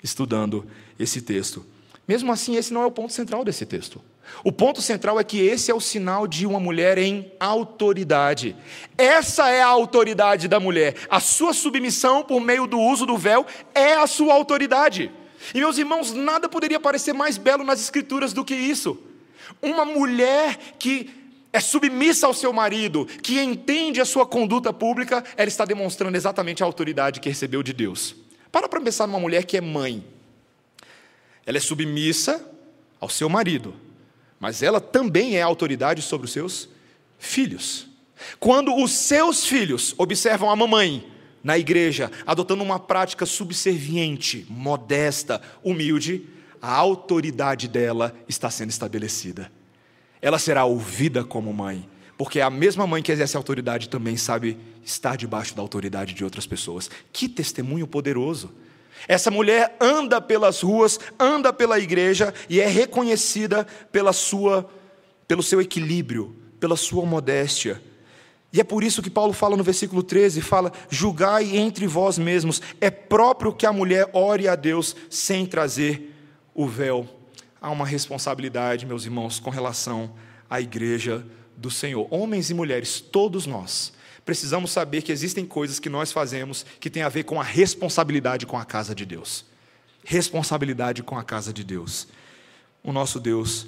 [0.04, 0.68] estudando
[1.00, 1.66] esse texto.
[2.08, 4.02] Mesmo assim, esse não é o ponto central desse texto.
[4.44, 8.56] O ponto central é que esse é o sinal de uma mulher em autoridade.
[8.98, 10.96] Essa é a autoridade da mulher.
[11.10, 15.12] A sua submissão por meio do uso do véu é a sua autoridade.
[15.54, 18.98] E meus irmãos, nada poderia parecer mais belo nas Escrituras do que isso.
[19.62, 21.21] Uma mulher que
[21.54, 26.64] é submissa ao seu marido, que entende a sua conduta pública, ela está demonstrando exatamente
[26.64, 28.16] a autoridade que recebeu de Deus.
[28.52, 30.04] Para para pensar numa mulher que é mãe.
[31.46, 32.46] Ela é submissa
[33.00, 33.74] ao seu marido,
[34.40, 36.70] mas ela também é autoridade sobre os seus
[37.20, 37.88] filhos.
[38.40, 41.12] Quando os seus filhos observam a mamãe
[41.44, 46.28] na igreja adotando uma prática subserviente, modesta, humilde,
[46.62, 49.52] a autoridade dela está sendo estabelecida
[50.22, 55.18] ela será ouvida como mãe, porque a mesma mãe que exerce autoridade também sabe estar
[55.18, 56.90] debaixo da autoridade de outras pessoas.
[57.12, 58.52] Que testemunho poderoso!
[59.08, 64.70] Essa mulher anda pelas ruas, anda pela igreja e é reconhecida pela sua,
[65.28, 67.82] pelo seu equilíbrio, pela sua modéstia.
[68.54, 72.62] E é por isso que Paulo fala no versículo 13, fala: "Julgai entre vós mesmos,
[72.80, 76.16] é próprio que a mulher ore a Deus sem trazer
[76.54, 77.21] o véu
[77.62, 80.12] há uma responsabilidade, meus irmãos, com relação
[80.50, 81.24] à igreja
[81.56, 82.08] do Senhor.
[82.10, 83.94] Homens e mulheres, todos nós,
[84.26, 88.48] precisamos saber que existem coisas que nós fazemos que têm a ver com a responsabilidade
[88.48, 89.46] com a casa de Deus.
[90.04, 92.08] Responsabilidade com a casa de Deus.
[92.84, 93.68] O nosso Deus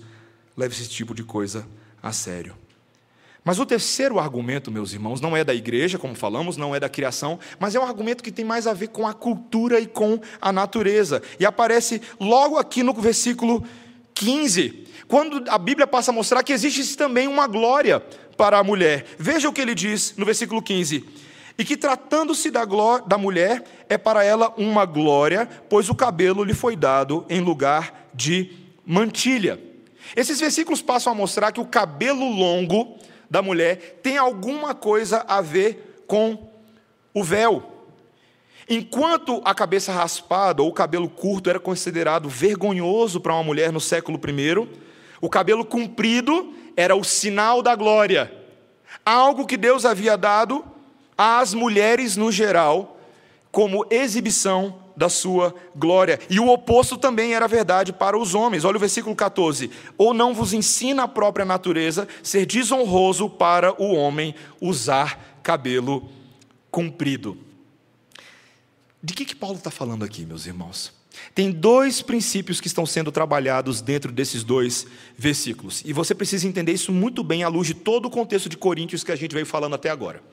[0.57, 1.67] leva esse tipo de coisa
[2.01, 2.55] a sério.
[3.45, 6.87] Mas o terceiro argumento, meus irmãos, não é da igreja, como falamos, não é da
[6.87, 10.19] criação, mas é um argumento que tem mais a ver com a cultura e com
[10.41, 11.21] a natureza.
[11.37, 13.63] E aparece logo aqui no versículo
[14.13, 17.99] 15, quando a Bíblia passa a mostrar que existe também uma glória
[18.37, 19.05] para a mulher.
[19.17, 21.05] Veja o que ele diz no versículo 15:
[21.57, 22.65] E que tratando-se da,
[23.07, 28.09] da mulher, é para ela uma glória, pois o cabelo lhe foi dado em lugar
[28.13, 28.51] de
[28.85, 29.59] mantilha.
[30.15, 32.97] Esses versículos passam a mostrar que o cabelo longo
[33.29, 36.51] da mulher tem alguma coisa a ver com
[37.13, 37.72] o véu.
[38.73, 43.79] Enquanto a cabeça raspada ou o cabelo curto era considerado vergonhoso para uma mulher no
[43.79, 44.67] século I,
[45.21, 48.33] o cabelo comprido era o sinal da glória,
[49.05, 50.65] algo que Deus havia dado
[51.15, 52.97] às mulheres no geral
[53.51, 56.19] como exibição da sua glória.
[56.27, 58.65] E o oposto também era verdade para os homens.
[58.65, 59.69] Olha o versículo 14.
[59.99, 66.09] Ou não vos ensina a própria natureza ser desonroso para o homem usar cabelo
[66.71, 67.52] comprido.
[69.03, 70.93] De que, que Paulo está falando aqui, meus irmãos?
[71.35, 74.87] Tem dois princípios que estão sendo trabalhados dentro desses dois
[75.17, 75.83] versículos.
[75.85, 79.03] E você precisa entender isso muito bem à luz de todo o contexto de Coríntios
[79.03, 80.23] que a gente veio falando até agora.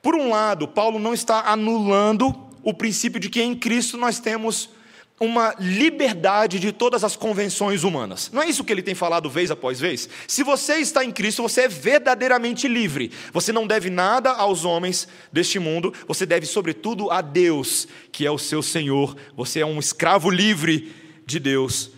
[0.00, 4.70] Por um lado, Paulo não está anulando o princípio de que em Cristo nós temos
[5.18, 8.30] uma liberdade de todas as convenções humanas.
[8.32, 10.08] Não é isso que ele tem falado vez após vez?
[10.26, 13.12] Se você está em Cristo, você é verdadeiramente livre.
[13.32, 18.30] Você não deve nada aos homens deste mundo, você deve, sobretudo, a Deus, que é
[18.30, 19.16] o seu Senhor.
[19.36, 20.92] Você é um escravo livre
[21.24, 21.90] de Deus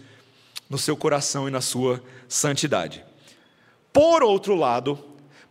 [0.68, 3.02] no seu coração e na sua santidade.
[3.92, 5.02] Por outro lado,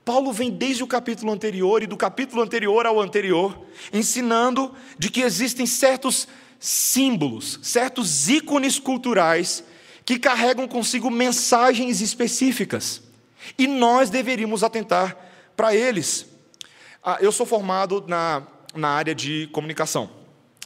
[0.04, 3.60] Paulo vem desde o capítulo anterior e do capítulo anterior ao anterior,
[3.92, 6.28] ensinando de que existem certos
[6.66, 9.64] símbolos, certos ícones culturais
[10.04, 13.04] que carregam consigo mensagens específicas.
[13.56, 15.16] E nós deveríamos atentar
[15.56, 16.26] para eles.
[17.04, 18.42] Ah, eu sou formado na,
[18.74, 20.10] na área de comunicação.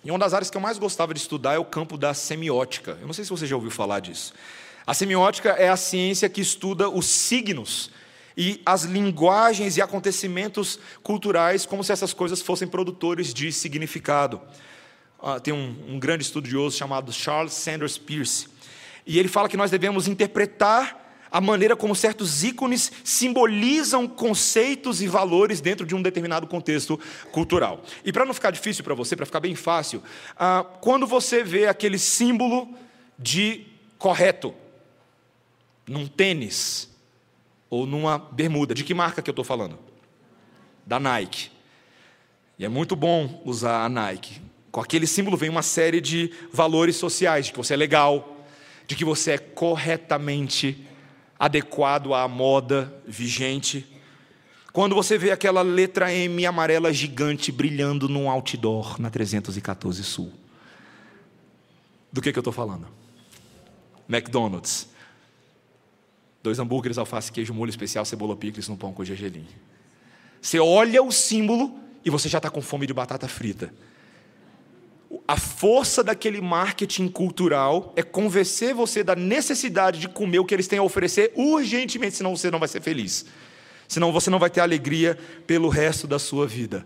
[0.01, 2.97] E uma das áreas que eu mais gostava de estudar é o campo da semiótica.
[3.01, 4.33] Eu não sei se você já ouviu falar disso.
[4.87, 7.91] A semiótica é a ciência que estuda os signos
[8.37, 14.39] e as linguagens e acontecimentos culturais como se essas coisas fossem produtores de significado.
[15.21, 18.47] Uh, tem um, um grande estudioso chamado Charles Sanders Peirce,
[19.05, 20.99] e ele fala que nós devemos interpretar
[21.31, 26.99] a maneira como certos ícones simbolizam conceitos e valores dentro de um determinado contexto
[27.31, 27.83] cultural.
[28.03, 30.01] E para não ficar difícil para você, para ficar bem fácil,
[30.35, 32.73] uh, quando você vê aquele símbolo
[33.17, 33.65] de
[33.97, 34.53] correto
[35.87, 36.89] num tênis
[37.69, 39.77] ou numa bermuda, de que marca que eu estou falando?
[40.85, 41.51] Da Nike.
[42.57, 44.41] E é muito bom usar a Nike.
[44.71, 48.45] Com aquele símbolo vem uma série de valores sociais, de que você é legal,
[48.87, 50.85] de que você é corretamente
[51.37, 53.85] adequado à moda vigente.
[54.71, 60.31] Quando você vê aquela letra M amarela gigante brilhando num outdoor na 314 Sul.
[62.11, 62.87] Do que, que eu estou falando?
[64.07, 64.89] McDonald's.
[66.41, 69.45] Dois hambúrgueres, alface, queijo, molho especial, cebola picles no pão com gergelim.
[70.41, 73.73] Você olha o símbolo e você já está com fome de batata frita
[75.27, 80.67] a força daquele marketing cultural é convencer você da necessidade de comer o que eles
[80.67, 83.25] têm a oferecer urgentemente, senão você não vai ser feliz.
[83.87, 86.85] Senão você não vai ter alegria pelo resto da sua vida.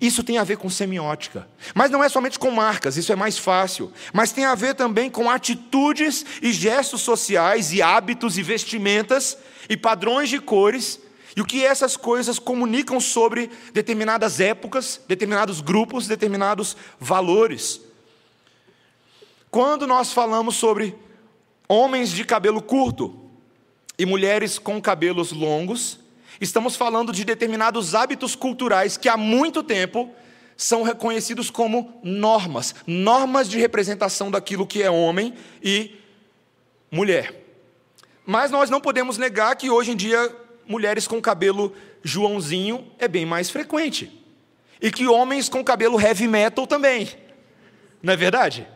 [0.00, 1.46] Isso tem a ver com semiótica.
[1.74, 3.92] Mas não é somente com marcas, isso é mais fácil.
[4.12, 9.36] Mas tem a ver também com atitudes e gestos sociais e hábitos e vestimentas
[9.68, 11.00] e padrões de cores
[11.38, 17.80] e o que essas coisas comunicam sobre determinadas épocas, determinados grupos, determinados valores.
[19.48, 20.96] Quando nós falamos sobre
[21.68, 23.30] homens de cabelo curto
[23.96, 26.00] e mulheres com cabelos longos,
[26.40, 30.12] estamos falando de determinados hábitos culturais que há muito tempo
[30.56, 36.00] são reconhecidos como normas, normas de representação daquilo que é homem e
[36.90, 37.44] mulher.
[38.26, 43.24] Mas nós não podemos negar que hoje em dia mulheres com cabelo Joãozinho é bem
[43.24, 44.12] mais frequente.
[44.80, 47.08] E que homens com cabelo heavy metal também.
[48.02, 48.66] Não é verdade?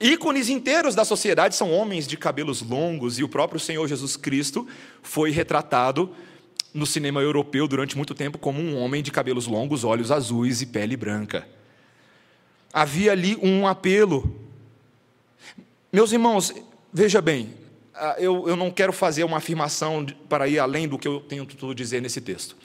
[0.00, 4.66] Ícones inteiros da sociedade são homens de cabelos longos, e o próprio Senhor Jesus Cristo
[5.02, 6.14] foi retratado
[6.72, 10.66] no cinema europeu durante muito tempo como um homem de cabelos longos, olhos azuis e
[10.66, 11.48] pele branca.
[12.72, 14.38] Havia ali um apelo.
[15.92, 16.54] Meus irmãos,
[16.92, 17.54] veja bem,
[18.18, 21.74] eu, eu não quero fazer uma afirmação para ir além do que eu tenho tudo
[21.74, 22.56] dizer nesse texto.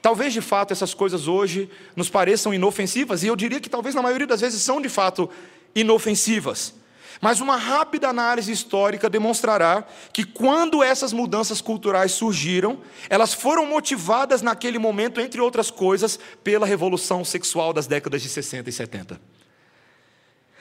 [0.00, 4.02] Talvez de fato essas coisas hoje nos pareçam inofensivas, e eu diria que talvez na
[4.02, 5.30] maioria das vezes são de fato
[5.74, 6.74] inofensivas.
[7.20, 14.42] Mas uma rápida análise histórica demonstrará que quando essas mudanças culturais surgiram, elas foram motivadas
[14.42, 19.20] naquele momento, entre outras coisas, pela revolução sexual das décadas de 60 e 70.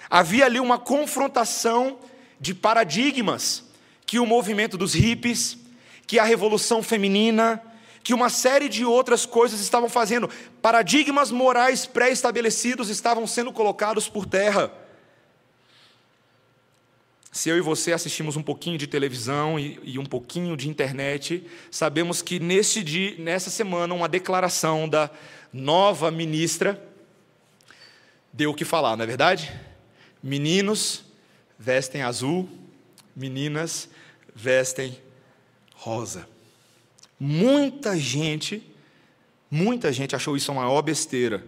[0.07, 1.97] Havia ali uma confrontação
[2.39, 3.70] de paradigmas
[4.12, 5.57] que o movimento dos hippies,
[6.05, 7.64] que a revolução feminina,
[8.03, 10.30] que uma série de outras coisas estavam fazendo.
[10.62, 14.70] Paradigmas morais pré-estabelecidos estavam sendo colocados por terra.
[17.32, 21.47] Se eu e você assistimos um pouquinho de televisão e, e um pouquinho de internet,
[21.72, 25.09] sabemos que neste dia, nessa semana, uma declaração da
[25.53, 26.86] nova ministra
[28.34, 29.57] deu o que falar, não é verdade?
[30.22, 31.05] Meninos
[31.57, 32.49] vestem azul,
[33.16, 34.01] meninas vestem
[35.75, 36.27] rosa.
[37.19, 38.71] Muita gente
[39.51, 41.43] Muita gente achou isso a maior besteira.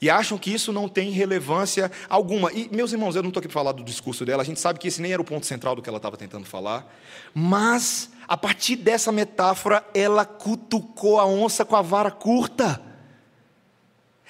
[0.00, 2.50] E acham que isso não tem relevância alguma.
[2.50, 4.78] E, meus irmãos, eu não estou aqui para falar do discurso dela, a gente sabe
[4.78, 6.90] que esse nem era o ponto central do que ela estava tentando falar.
[7.34, 12.80] Mas, a partir dessa metáfora, ela cutucou a onça com a vara curta.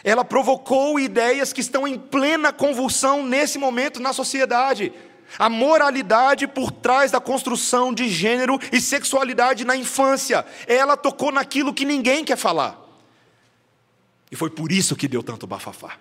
[0.02, 4.92] Ela provocou ideias que estão em plena convulsão nesse momento na sociedade.
[5.38, 10.44] A moralidade por trás da construção de gênero e sexualidade na infância.
[10.66, 12.78] Ela tocou naquilo que ninguém quer falar.
[14.30, 15.98] E foi por isso que deu tanto bafafá.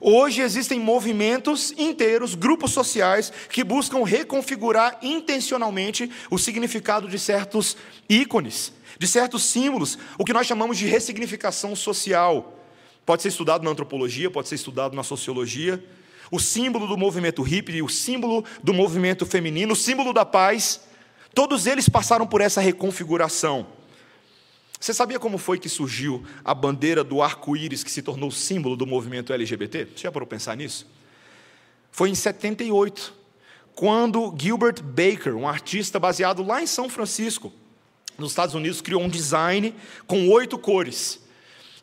[0.00, 7.76] Hoje existem movimentos inteiros, grupos sociais, que buscam reconfigurar intencionalmente o significado de certos
[8.08, 12.58] ícones, de certos símbolos, o que nós chamamos de ressignificação social.
[13.06, 15.82] Pode ser estudado na antropologia, pode ser estudado na sociologia.
[16.32, 20.80] O símbolo do movimento hippie, o símbolo do movimento feminino, o símbolo da paz,
[21.34, 23.66] todos eles passaram por essa reconfiguração.
[24.80, 28.86] Você sabia como foi que surgiu a bandeira do arco-íris que se tornou símbolo do
[28.86, 29.88] movimento LGBT?
[29.94, 30.90] Você já parou pensar nisso?
[31.90, 33.12] Foi em 78,
[33.74, 37.52] quando Gilbert Baker, um artista baseado lá em São Francisco,
[38.16, 39.74] nos Estados Unidos, criou um design
[40.06, 41.20] com oito cores.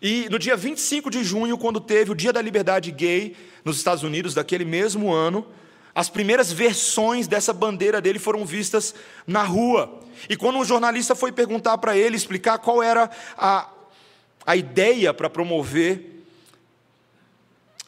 [0.01, 3.35] E no dia 25 de junho, quando teve o Dia da Liberdade Gay
[3.65, 5.45] nos Estados Unidos, daquele mesmo ano,
[5.93, 8.95] as primeiras versões dessa bandeira dele foram vistas
[9.27, 10.01] na rua.
[10.29, 13.69] E quando um jornalista foi perguntar para ele, explicar qual era a,
[14.45, 16.23] a ideia para promover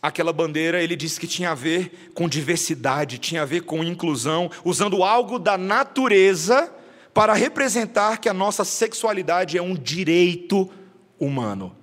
[0.01, 4.51] aquela bandeira, ele disse que tinha a ver com diversidade, tinha a ver com inclusão,
[4.65, 6.73] usando algo da natureza
[7.13, 10.69] para representar que a nossa sexualidade é um direito
[11.17, 11.80] humano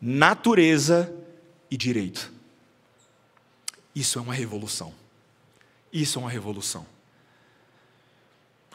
[0.00, 1.14] natureza
[1.70, 2.32] e direito.
[3.94, 4.94] Isso é uma revolução.
[5.92, 6.86] Isso é uma revolução.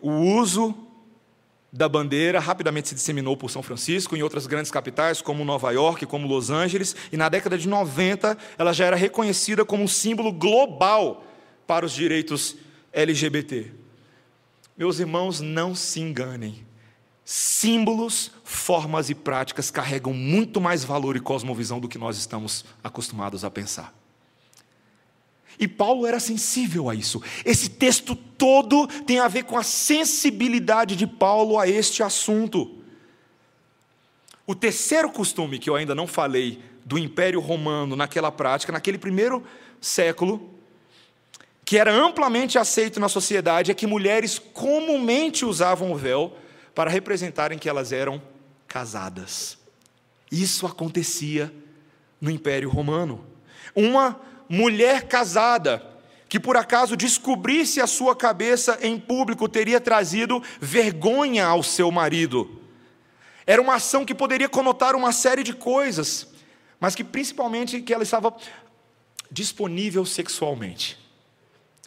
[0.01, 0.75] O uso
[1.71, 6.05] da bandeira rapidamente se disseminou por São Francisco, em outras grandes capitais, como Nova York,
[6.05, 10.31] como Los Angeles, e na década de 90 ela já era reconhecida como um símbolo
[10.31, 11.25] global
[11.67, 12.55] para os direitos
[12.93, 13.73] LGBT.
[14.77, 16.64] Meus irmãos, não se enganem.
[17.25, 23.43] Símbolos, formas e práticas carregam muito mais valor e cosmovisão do que nós estamos acostumados
[23.43, 23.91] a pensar.
[25.59, 27.23] E Paulo era sensível a isso.
[27.43, 32.77] Esse texto todo tem a ver com a sensibilidade de Paulo a este assunto.
[34.45, 39.43] O terceiro costume que eu ainda não falei do Império Romano naquela prática, naquele primeiro
[39.81, 40.53] século,
[41.63, 46.37] que era amplamente aceito na sociedade, é que mulheres comumente usavam o véu
[46.75, 48.21] para representarem que elas eram
[48.67, 49.57] casadas.
[50.29, 51.51] Isso acontecia
[52.19, 53.25] no Império Romano.
[53.73, 54.19] Uma
[54.49, 55.95] mulher casada
[56.27, 62.61] que por acaso descobrisse a sua cabeça em público teria trazido vergonha ao seu marido.
[63.47, 66.27] Era uma ação que poderia conotar uma série de coisas,
[66.79, 68.35] mas que principalmente que ela estava
[69.31, 70.97] disponível sexualmente.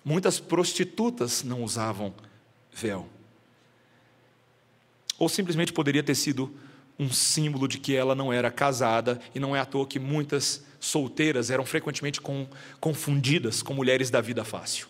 [0.04, 2.14] Muitas prostitutas não usavam
[2.72, 3.08] véu.
[5.18, 6.54] Ou simplesmente poderia ter sido
[6.98, 10.64] um símbolo de que ela não era casada, e não é à toa que muitas
[10.80, 12.46] solteiras eram frequentemente com,
[12.80, 14.88] confundidas com mulheres da vida fácil.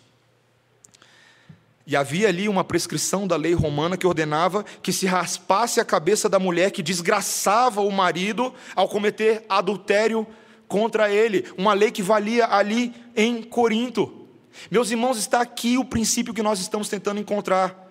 [1.85, 6.29] E havia ali uma prescrição da lei romana que ordenava que se raspasse a cabeça
[6.29, 10.27] da mulher que desgraçava o marido ao cometer adultério
[10.67, 11.51] contra ele.
[11.57, 14.27] Uma lei que valia ali em Corinto.
[14.69, 17.88] Meus irmãos, está aqui o princípio que nós estamos tentando encontrar.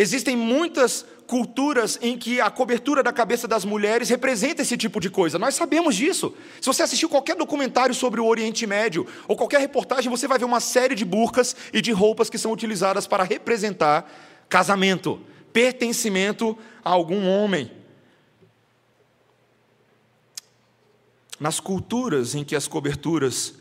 [0.00, 5.10] Existem muitas culturas em que a cobertura da cabeça das mulheres representa esse tipo de
[5.10, 5.38] coisa.
[5.38, 6.34] Nós sabemos disso.
[6.58, 10.46] Se você assistiu qualquer documentário sobre o Oriente Médio ou qualquer reportagem, você vai ver
[10.46, 14.10] uma série de burcas e de roupas que são utilizadas para representar
[14.48, 15.20] casamento,
[15.52, 17.70] pertencimento a algum homem.
[21.38, 23.52] Nas culturas em que as coberturas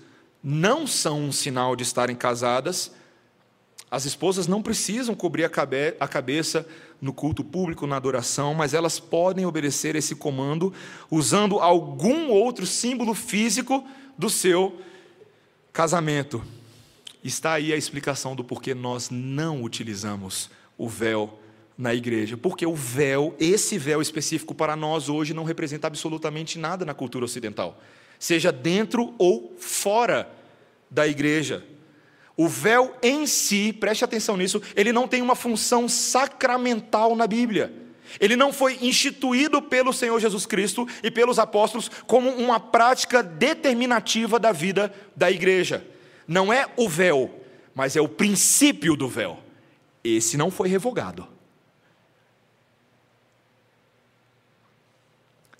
[0.41, 2.93] não são um sinal de estarem casadas,
[3.91, 6.67] as esposas não precisam cobrir a, cabe a cabeça
[7.01, 10.73] no culto público, na adoração, mas elas podem obedecer esse comando
[11.09, 13.83] usando algum outro símbolo físico
[14.17, 14.79] do seu
[15.73, 16.43] casamento.
[17.23, 21.39] Está aí a explicação do porquê nós não utilizamos o véu
[21.77, 26.85] na igreja, porque o véu, esse véu específico para nós hoje, não representa absolutamente nada
[26.85, 27.81] na cultura ocidental,
[28.19, 30.29] seja dentro ou fora
[30.91, 31.63] da igreja.
[32.39, 37.69] O véu em si, preste atenção nisso, ele não tem uma função sacramental na Bíblia.
[38.17, 44.39] Ele não foi instituído pelo Senhor Jesus Cristo e pelos apóstolos como uma prática determinativa
[44.39, 45.85] da vida da igreja.
[46.25, 47.43] Não é o véu,
[47.75, 49.43] mas é o princípio do véu.
[50.01, 51.27] Esse não foi revogado.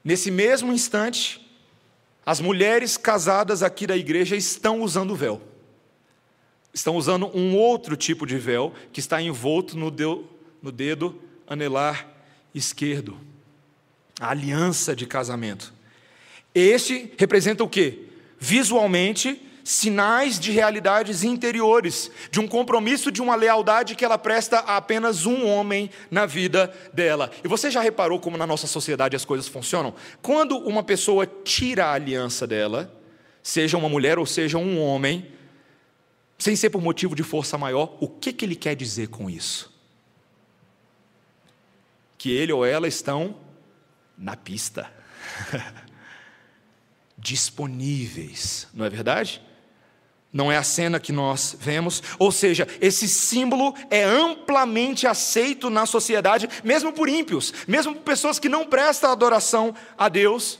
[0.01, 1.45] Nesse mesmo instante,
[2.25, 5.48] as mulheres casadas aqui da igreja estão usando véu.
[6.73, 10.27] Estão usando um outro tipo de véu que está envolto no dedo,
[10.61, 12.07] no dedo anelar
[12.53, 13.17] esquerdo.
[14.19, 15.73] A aliança de casamento.
[16.53, 17.99] Este representa o quê?
[18.37, 24.77] Visualmente, sinais de realidades interiores, de um compromisso, de uma lealdade que ela presta a
[24.77, 27.29] apenas um homem na vida dela.
[27.43, 29.93] E você já reparou como na nossa sociedade as coisas funcionam?
[30.21, 32.91] Quando uma pessoa tira a aliança dela,
[33.43, 35.27] seja uma mulher ou seja um homem,
[36.39, 39.71] sem ser por motivo de força maior, o que, que ele quer dizer com isso?
[42.17, 43.35] Que ele ou ela estão
[44.17, 44.91] na pista.
[47.19, 49.41] disponíveis, não é verdade?
[50.31, 55.85] Não é a cena que nós vemos, ou seja, esse símbolo é amplamente aceito na
[55.85, 60.59] sociedade, mesmo por ímpios, mesmo por pessoas que não prestam adoração a Deus.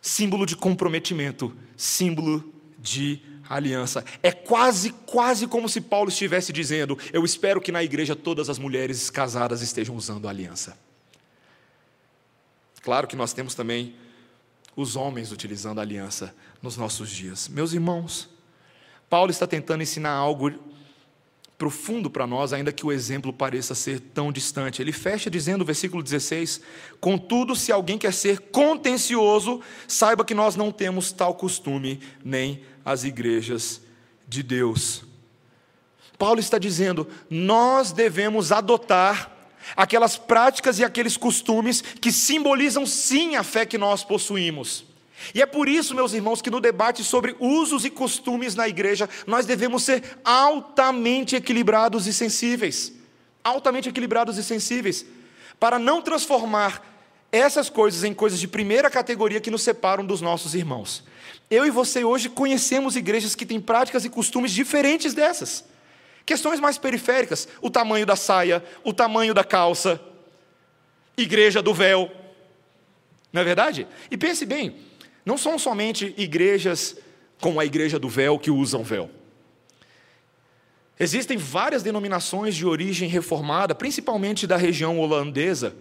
[0.00, 4.04] Símbolo de comprometimento, símbolo de aliança.
[4.22, 8.58] É quase, quase como se Paulo estivesse dizendo: Eu espero que na igreja todas as
[8.58, 10.76] mulheres casadas estejam usando a aliança.
[12.82, 13.94] Claro que nós temos também
[14.76, 17.48] os homens utilizando a aliança nos nossos dias.
[17.48, 18.28] Meus irmãos,
[19.08, 20.52] Paulo está tentando ensinar algo
[21.56, 24.82] profundo para nós, ainda que o exemplo pareça ser tão distante.
[24.82, 26.60] Ele fecha dizendo, versículo 16:
[27.00, 33.02] Contudo, se alguém quer ser contencioso, saiba que nós não temos tal costume, nem as
[33.02, 33.80] igrejas
[34.28, 35.02] de Deus.
[36.16, 39.32] Paulo está dizendo, nós devemos adotar
[39.76, 44.84] aquelas práticas e aqueles costumes que simbolizam sim a fé que nós possuímos.
[45.34, 49.08] E é por isso, meus irmãos, que no debate sobre usos e costumes na igreja,
[49.26, 52.92] nós devemos ser altamente equilibrados e sensíveis.
[53.42, 55.04] Altamente equilibrados e sensíveis.
[55.58, 56.95] Para não transformar
[57.30, 61.04] essas coisas em coisas de primeira categoria que nos separam dos nossos irmãos.
[61.50, 65.64] Eu e você hoje conhecemos igrejas que têm práticas e costumes diferentes dessas.
[66.24, 70.00] Questões mais periféricas, o tamanho da saia, o tamanho da calça,
[71.16, 72.10] igreja do véu.
[73.32, 73.86] Não é verdade?
[74.10, 74.76] E pense bem,
[75.24, 76.96] não são somente igrejas
[77.40, 79.10] como a igreja do véu que usam véu.
[80.98, 85.76] Existem várias denominações de origem reformada, principalmente da região holandesa,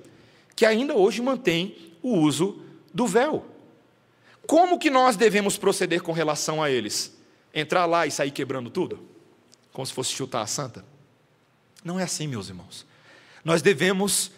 [0.55, 2.61] que ainda hoje mantêm o uso
[2.93, 3.45] do véu.
[4.47, 7.15] Como que nós devemos proceder com relação a eles?
[7.53, 9.15] Entrar lá e sair quebrando tudo?
[9.75, 10.83] como se fosse chutar a santa.
[11.83, 12.85] Não é assim, meus irmãos.
[13.43, 14.31] Nós devemos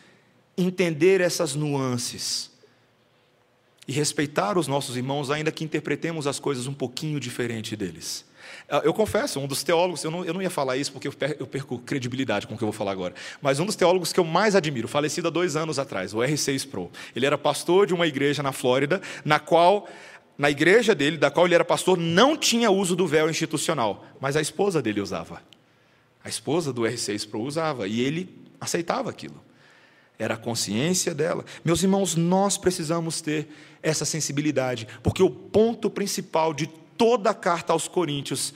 [0.57, 2.49] entender essas nuances
[3.87, 8.25] e respeitar os nossos irmãos, ainda que interpretemos as coisas um pouquinho diferente deles.
[8.69, 11.13] Ah, eu confesso, um dos teólogos, eu não, eu não ia falar isso porque eu
[11.47, 14.23] perco, credibilidade com o que eu vou falar agora, mas um dos teólogos que eu
[14.23, 18.07] mais admiro, falecido há dois anos atrás, o R6 Pro, ele era pastor de uma
[18.07, 19.87] igreja na Flórida, na qual
[20.37, 24.35] na igreja dele, da qual ele era pastor, não tinha uso do véu institucional, mas
[24.35, 25.41] a esposa dele usava.
[26.23, 28.29] A esposa do R6 Pro usava, e ele
[28.61, 29.41] aceitava aquilo.
[30.19, 31.45] Era a consciência dela.
[31.63, 33.47] Meus irmãos, nós precisamos ter
[33.81, 38.53] essa sensibilidade, porque o ponto principal de toda a carta aos Coríntios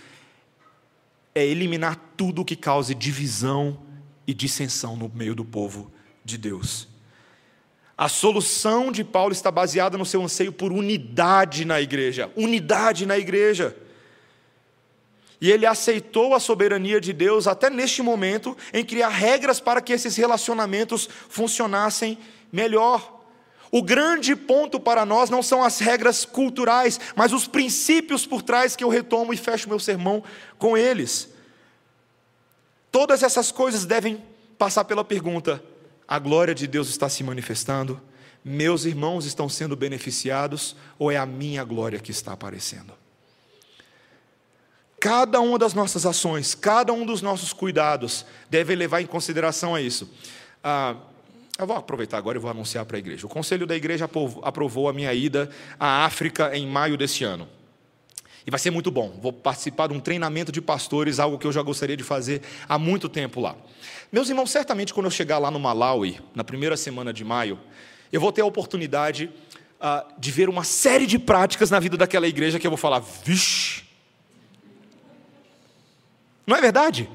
[1.34, 3.80] é eliminar tudo que cause divisão
[4.28, 5.92] e dissensão no meio do povo
[6.24, 6.88] de Deus.
[7.98, 12.32] A solução de Paulo está baseada no seu anseio por unidade na igreja.
[12.36, 13.76] Unidade na igreja.
[15.40, 19.94] E ele aceitou a soberania de Deus até neste momento em criar regras para que
[19.94, 22.18] esses relacionamentos funcionassem
[22.52, 23.21] melhor.
[23.72, 28.76] O grande ponto para nós não são as regras culturais, mas os princípios por trás
[28.76, 30.22] que eu retomo e fecho meu sermão
[30.58, 31.30] com eles.
[32.92, 34.22] Todas essas coisas devem
[34.58, 35.64] passar pela pergunta:
[36.06, 38.02] a glória de Deus está se manifestando,
[38.44, 42.94] meus irmãos estão sendo beneficiados, ou é a minha glória que está aparecendo?
[45.00, 49.82] Cada uma das nossas ações, cada um dos nossos cuidados deve levar em consideração a
[49.82, 50.12] isso.
[50.64, 50.96] Ah,
[51.64, 53.26] eu vou aproveitar agora e vou anunciar para a igreja.
[53.26, 54.10] O conselho da igreja
[54.42, 55.50] aprovou a minha ida
[55.80, 57.48] à África em maio desse ano.
[58.46, 59.20] E vai ser muito bom.
[59.22, 62.80] Vou participar de um treinamento de pastores, algo que eu já gostaria de fazer há
[62.80, 63.56] muito tempo lá.
[64.12, 67.60] Meus irmãos, certamente quando eu chegar lá no Malawi, na primeira semana de maio,
[68.12, 69.30] eu vou ter a oportunidade
[69.80, 73.00] uh, de ver uma série de práticas na vida daquela igreja que eu vou falar,
[73.00, 73.84] vixe.
[76.46, 77.08] Não é verdade?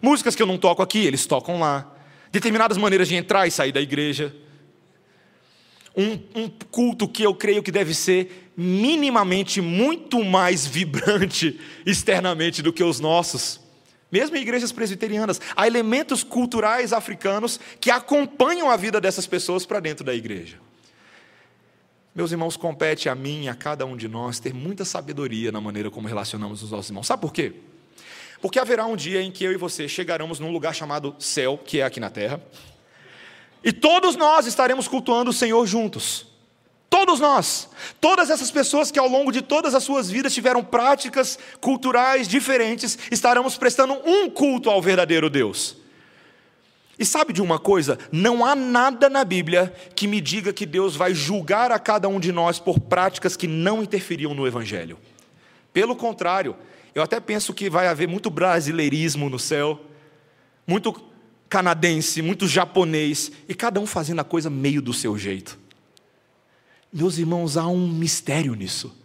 [0.00, 1.99] Músicas que eu não toco aqui, eles tocam lá.
[2.30, 4.34] Determinadas maneiras de entrar e sair da igreja.
[5.96, 12.72] Um, um, culto que eu creio que deve ser minimamente muito mais vibrante externamente do
[12.72, 13.60] que os nossos.
[14.10, 19.80] Mesmo em igrejas presbiterianas, há elementos culturais africanos que acompanham a vida dessas pessoas para
[19.80, 20.58] dentro da igreja.
[22.14, 25.60] Meus irmãos, compete a mim e a cada um de nós ter muita sabedoria na
[25.60, 27.06] maneira como relacionamos os nossos irmãos.
[27.06, 27.54] Sabe por quê?
[28.40, 31.80] Porque haverá um dia em que eu e você chegaremos num lugar chamado céu, que
[31.80, 32.40] é aqui na terra,
[33.62, 36.26] e todos nós estaremos cultuando o Senhor juntos.
[36.88, 37.68] Todos nós,
[38.00, 42.98] todas essas pessoas que ao longo de todas as suas vidas tiveram práticas culturais diferentes,
[43.12, 45.76] estaremos prestando um culto ao verdadeiro Deus.
[46.98, 47.98] E sabe de uma coisa?
[48.10, 52.18] Não há nada na Bíblia que me diga que Deus vai julgar a cada um
[52.18, 54.98] de nós por práticas que não interferiam no Evangelho.
[55.72, 56.56] Pelo contrário,
[56.94, 59.80] eu até penso que vai haver muito brasileirismo no céu,
[60.66, 60.92] muito
[61.48, 65.58] canadense, muito japonês, e cada um fazendo a coisa meio do seu jeito.
[66.92, 68.96] Meus irmãos, há um mistério nisso.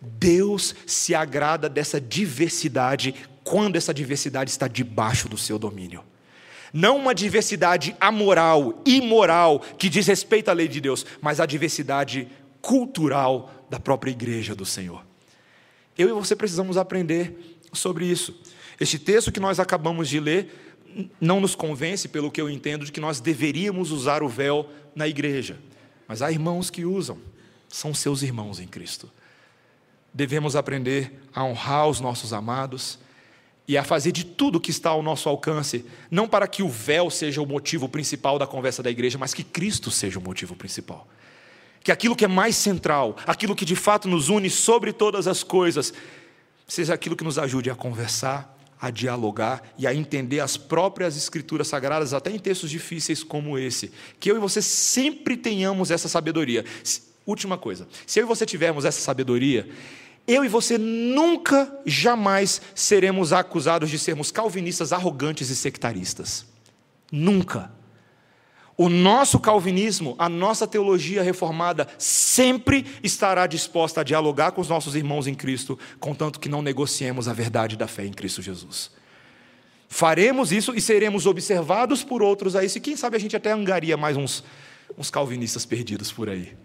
[0.00, 6.02] Deus se agrada dessa diversidade quando essa diversidade está debaixo do seu domínio.
[6.72, 12.28] Não uma diversidade amoral, imoral, que diz respeito à lei de Deus, mas a diversidade
[12.60, 15.04] cultural da própria igreja do Senhor.
[15.96, 18.38] Eu e você precisamos aprender sobre isso.
[18.80, 20.80] Este texto que nós acabamos de ler
[21.20, 25.08] não nos convence, pelo que eu entendo, de que nós deveríamos usar o véu na
[25.08, 25.58] igreja.
[26.06, 27.18] Mas há irmãos que usam,
[27.68, 29.10] são seus irmãos em Cristo.
[30.12, 32.98] Devemos aprender a honrar os nossos amados
[33.66, 37.10] e a fazer de tudo que está ao nosso alcance, não para que o véu
[37.10, 41.08] seja o motivo principal da conversa da igreja, mas que Cristo seja o motivo principal
[41.84, 45.42] que aquilo que é mais central, aquilo que de fato nos une sobre todas as
[45.42, 45.92] coisas,
[46.66, 51.68] seja aquilo que nos ajude a conversar, a dialogar e a entender as próprias escrituras
[51.68, 53.92] sagradas, até em textos difíceis como esse.
[54.18, 56.64] Que eu e você sempre tenhamos essa sabedoria.
[57.26, 59.68] Última coisa: se eu e você tivermos essa sabedoria,
[60.26, 66.46] eu e você nunca, jamais seremos acusados de sermos calvinistas arrogantes e sectaristas.
[67.12, 67.83] Nunca.
[68.76, 74.96] O nosso calvinismo, a nossa teologia reformada, sempre estará disposta a dialogar com os nossos
[74.96, 78.90] irmãos em Cristo, contanto que não negociemos a verdade da fé em Cristo Jesus.
[79.88, 83.52] Faremos isso e seremos observados por outros a isso, e quem sabe a gente até
[83.52, 84.42] angaria mais uns,
[84.98, 86.56] uns calvinistas perdidos por aí,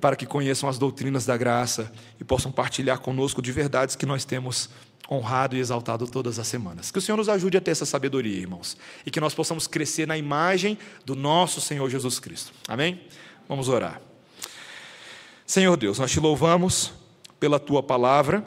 [0.00, 4.24] para que conheçam as doutrinas da graça e possam partilhar conosco de verdades que nós
[4.24, 4.70] temos
[5.10, 6.90] honrado e exaltado todas as semanas.
[6.90, 10.06] Que o Senhor nos ajude a ter essa sabedoria, irmãos, e que nós possamos crescer
[10.06, 12.52] na imagem do nosso Senhor Jesus Cristo.
[12.68, 13.00] Amém?
[13.48, 14.00] Vamos orar.
[15.44, 16.92] Senhor Deus, nós te louvamos
[17.40, 18.46] pela tua palavra,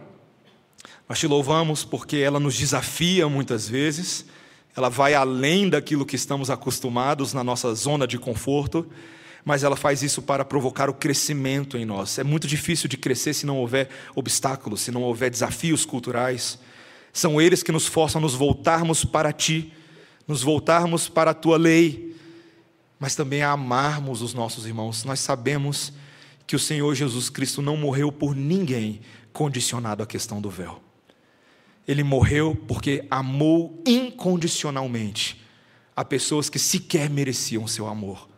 [1.08, 4.26] nós te louvamos porque ela nos desafia muitas vezes,
[4.76, 8.90] ela vai além daquilo que estamos acostumados na nossa zona de conforto
[9.46, 12.18] mas ela faz isso para provocar o crescimento em nós.
[12.18, 16.58] É muito difícil de crescer se não houver obstáculos, se não houver desafios culturais.
[17.12, 19.74] São eles que nos forçam a nos voltarmos para Ti,
[20.28, 22.16] nos voltarmos para a Tua lei,
[22.98, 25.04] mas também a amarmos os nossos irmãos.
[25.04, 25.92] Nós sabemos
[26.48, 29.02] que o Senhor Jesus Cristo não morreu por ninguém
[29.34, 30.82] condicionado à questão do véu.
[31.86, 35.42] Ele morreu porque amou incondicionalmente
[35.94, 38.30] a pessoas que sequer mereciam seu amor.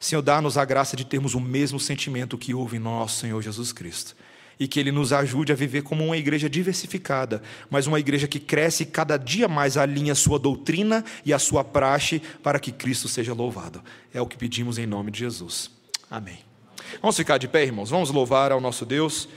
[0.00, 3.70] Senhor, dá-nos a graça de termos o mesmo sentimento que houve em nosso Senhor Jesus
[3.70, 4.16] Cristo.
[4.58, 8.40] E que Ele nos ajude a viver como uma igreja diversificada, mas uma igreja que
[8.40, 13.08] cresce e cada dia mais alinha sua doutrina e a sua praxe para que Cristo
[13.08, 13.82] seja louvado.
[14.12, 15.70] É o que pedimos em nome de Jesus.
[16.10, 16.38] Amém.
[17.00, 17.90] Vamos ficar de pé, irmãos.
[17.90, 19.28] Vamos louvar ao nosso Deus.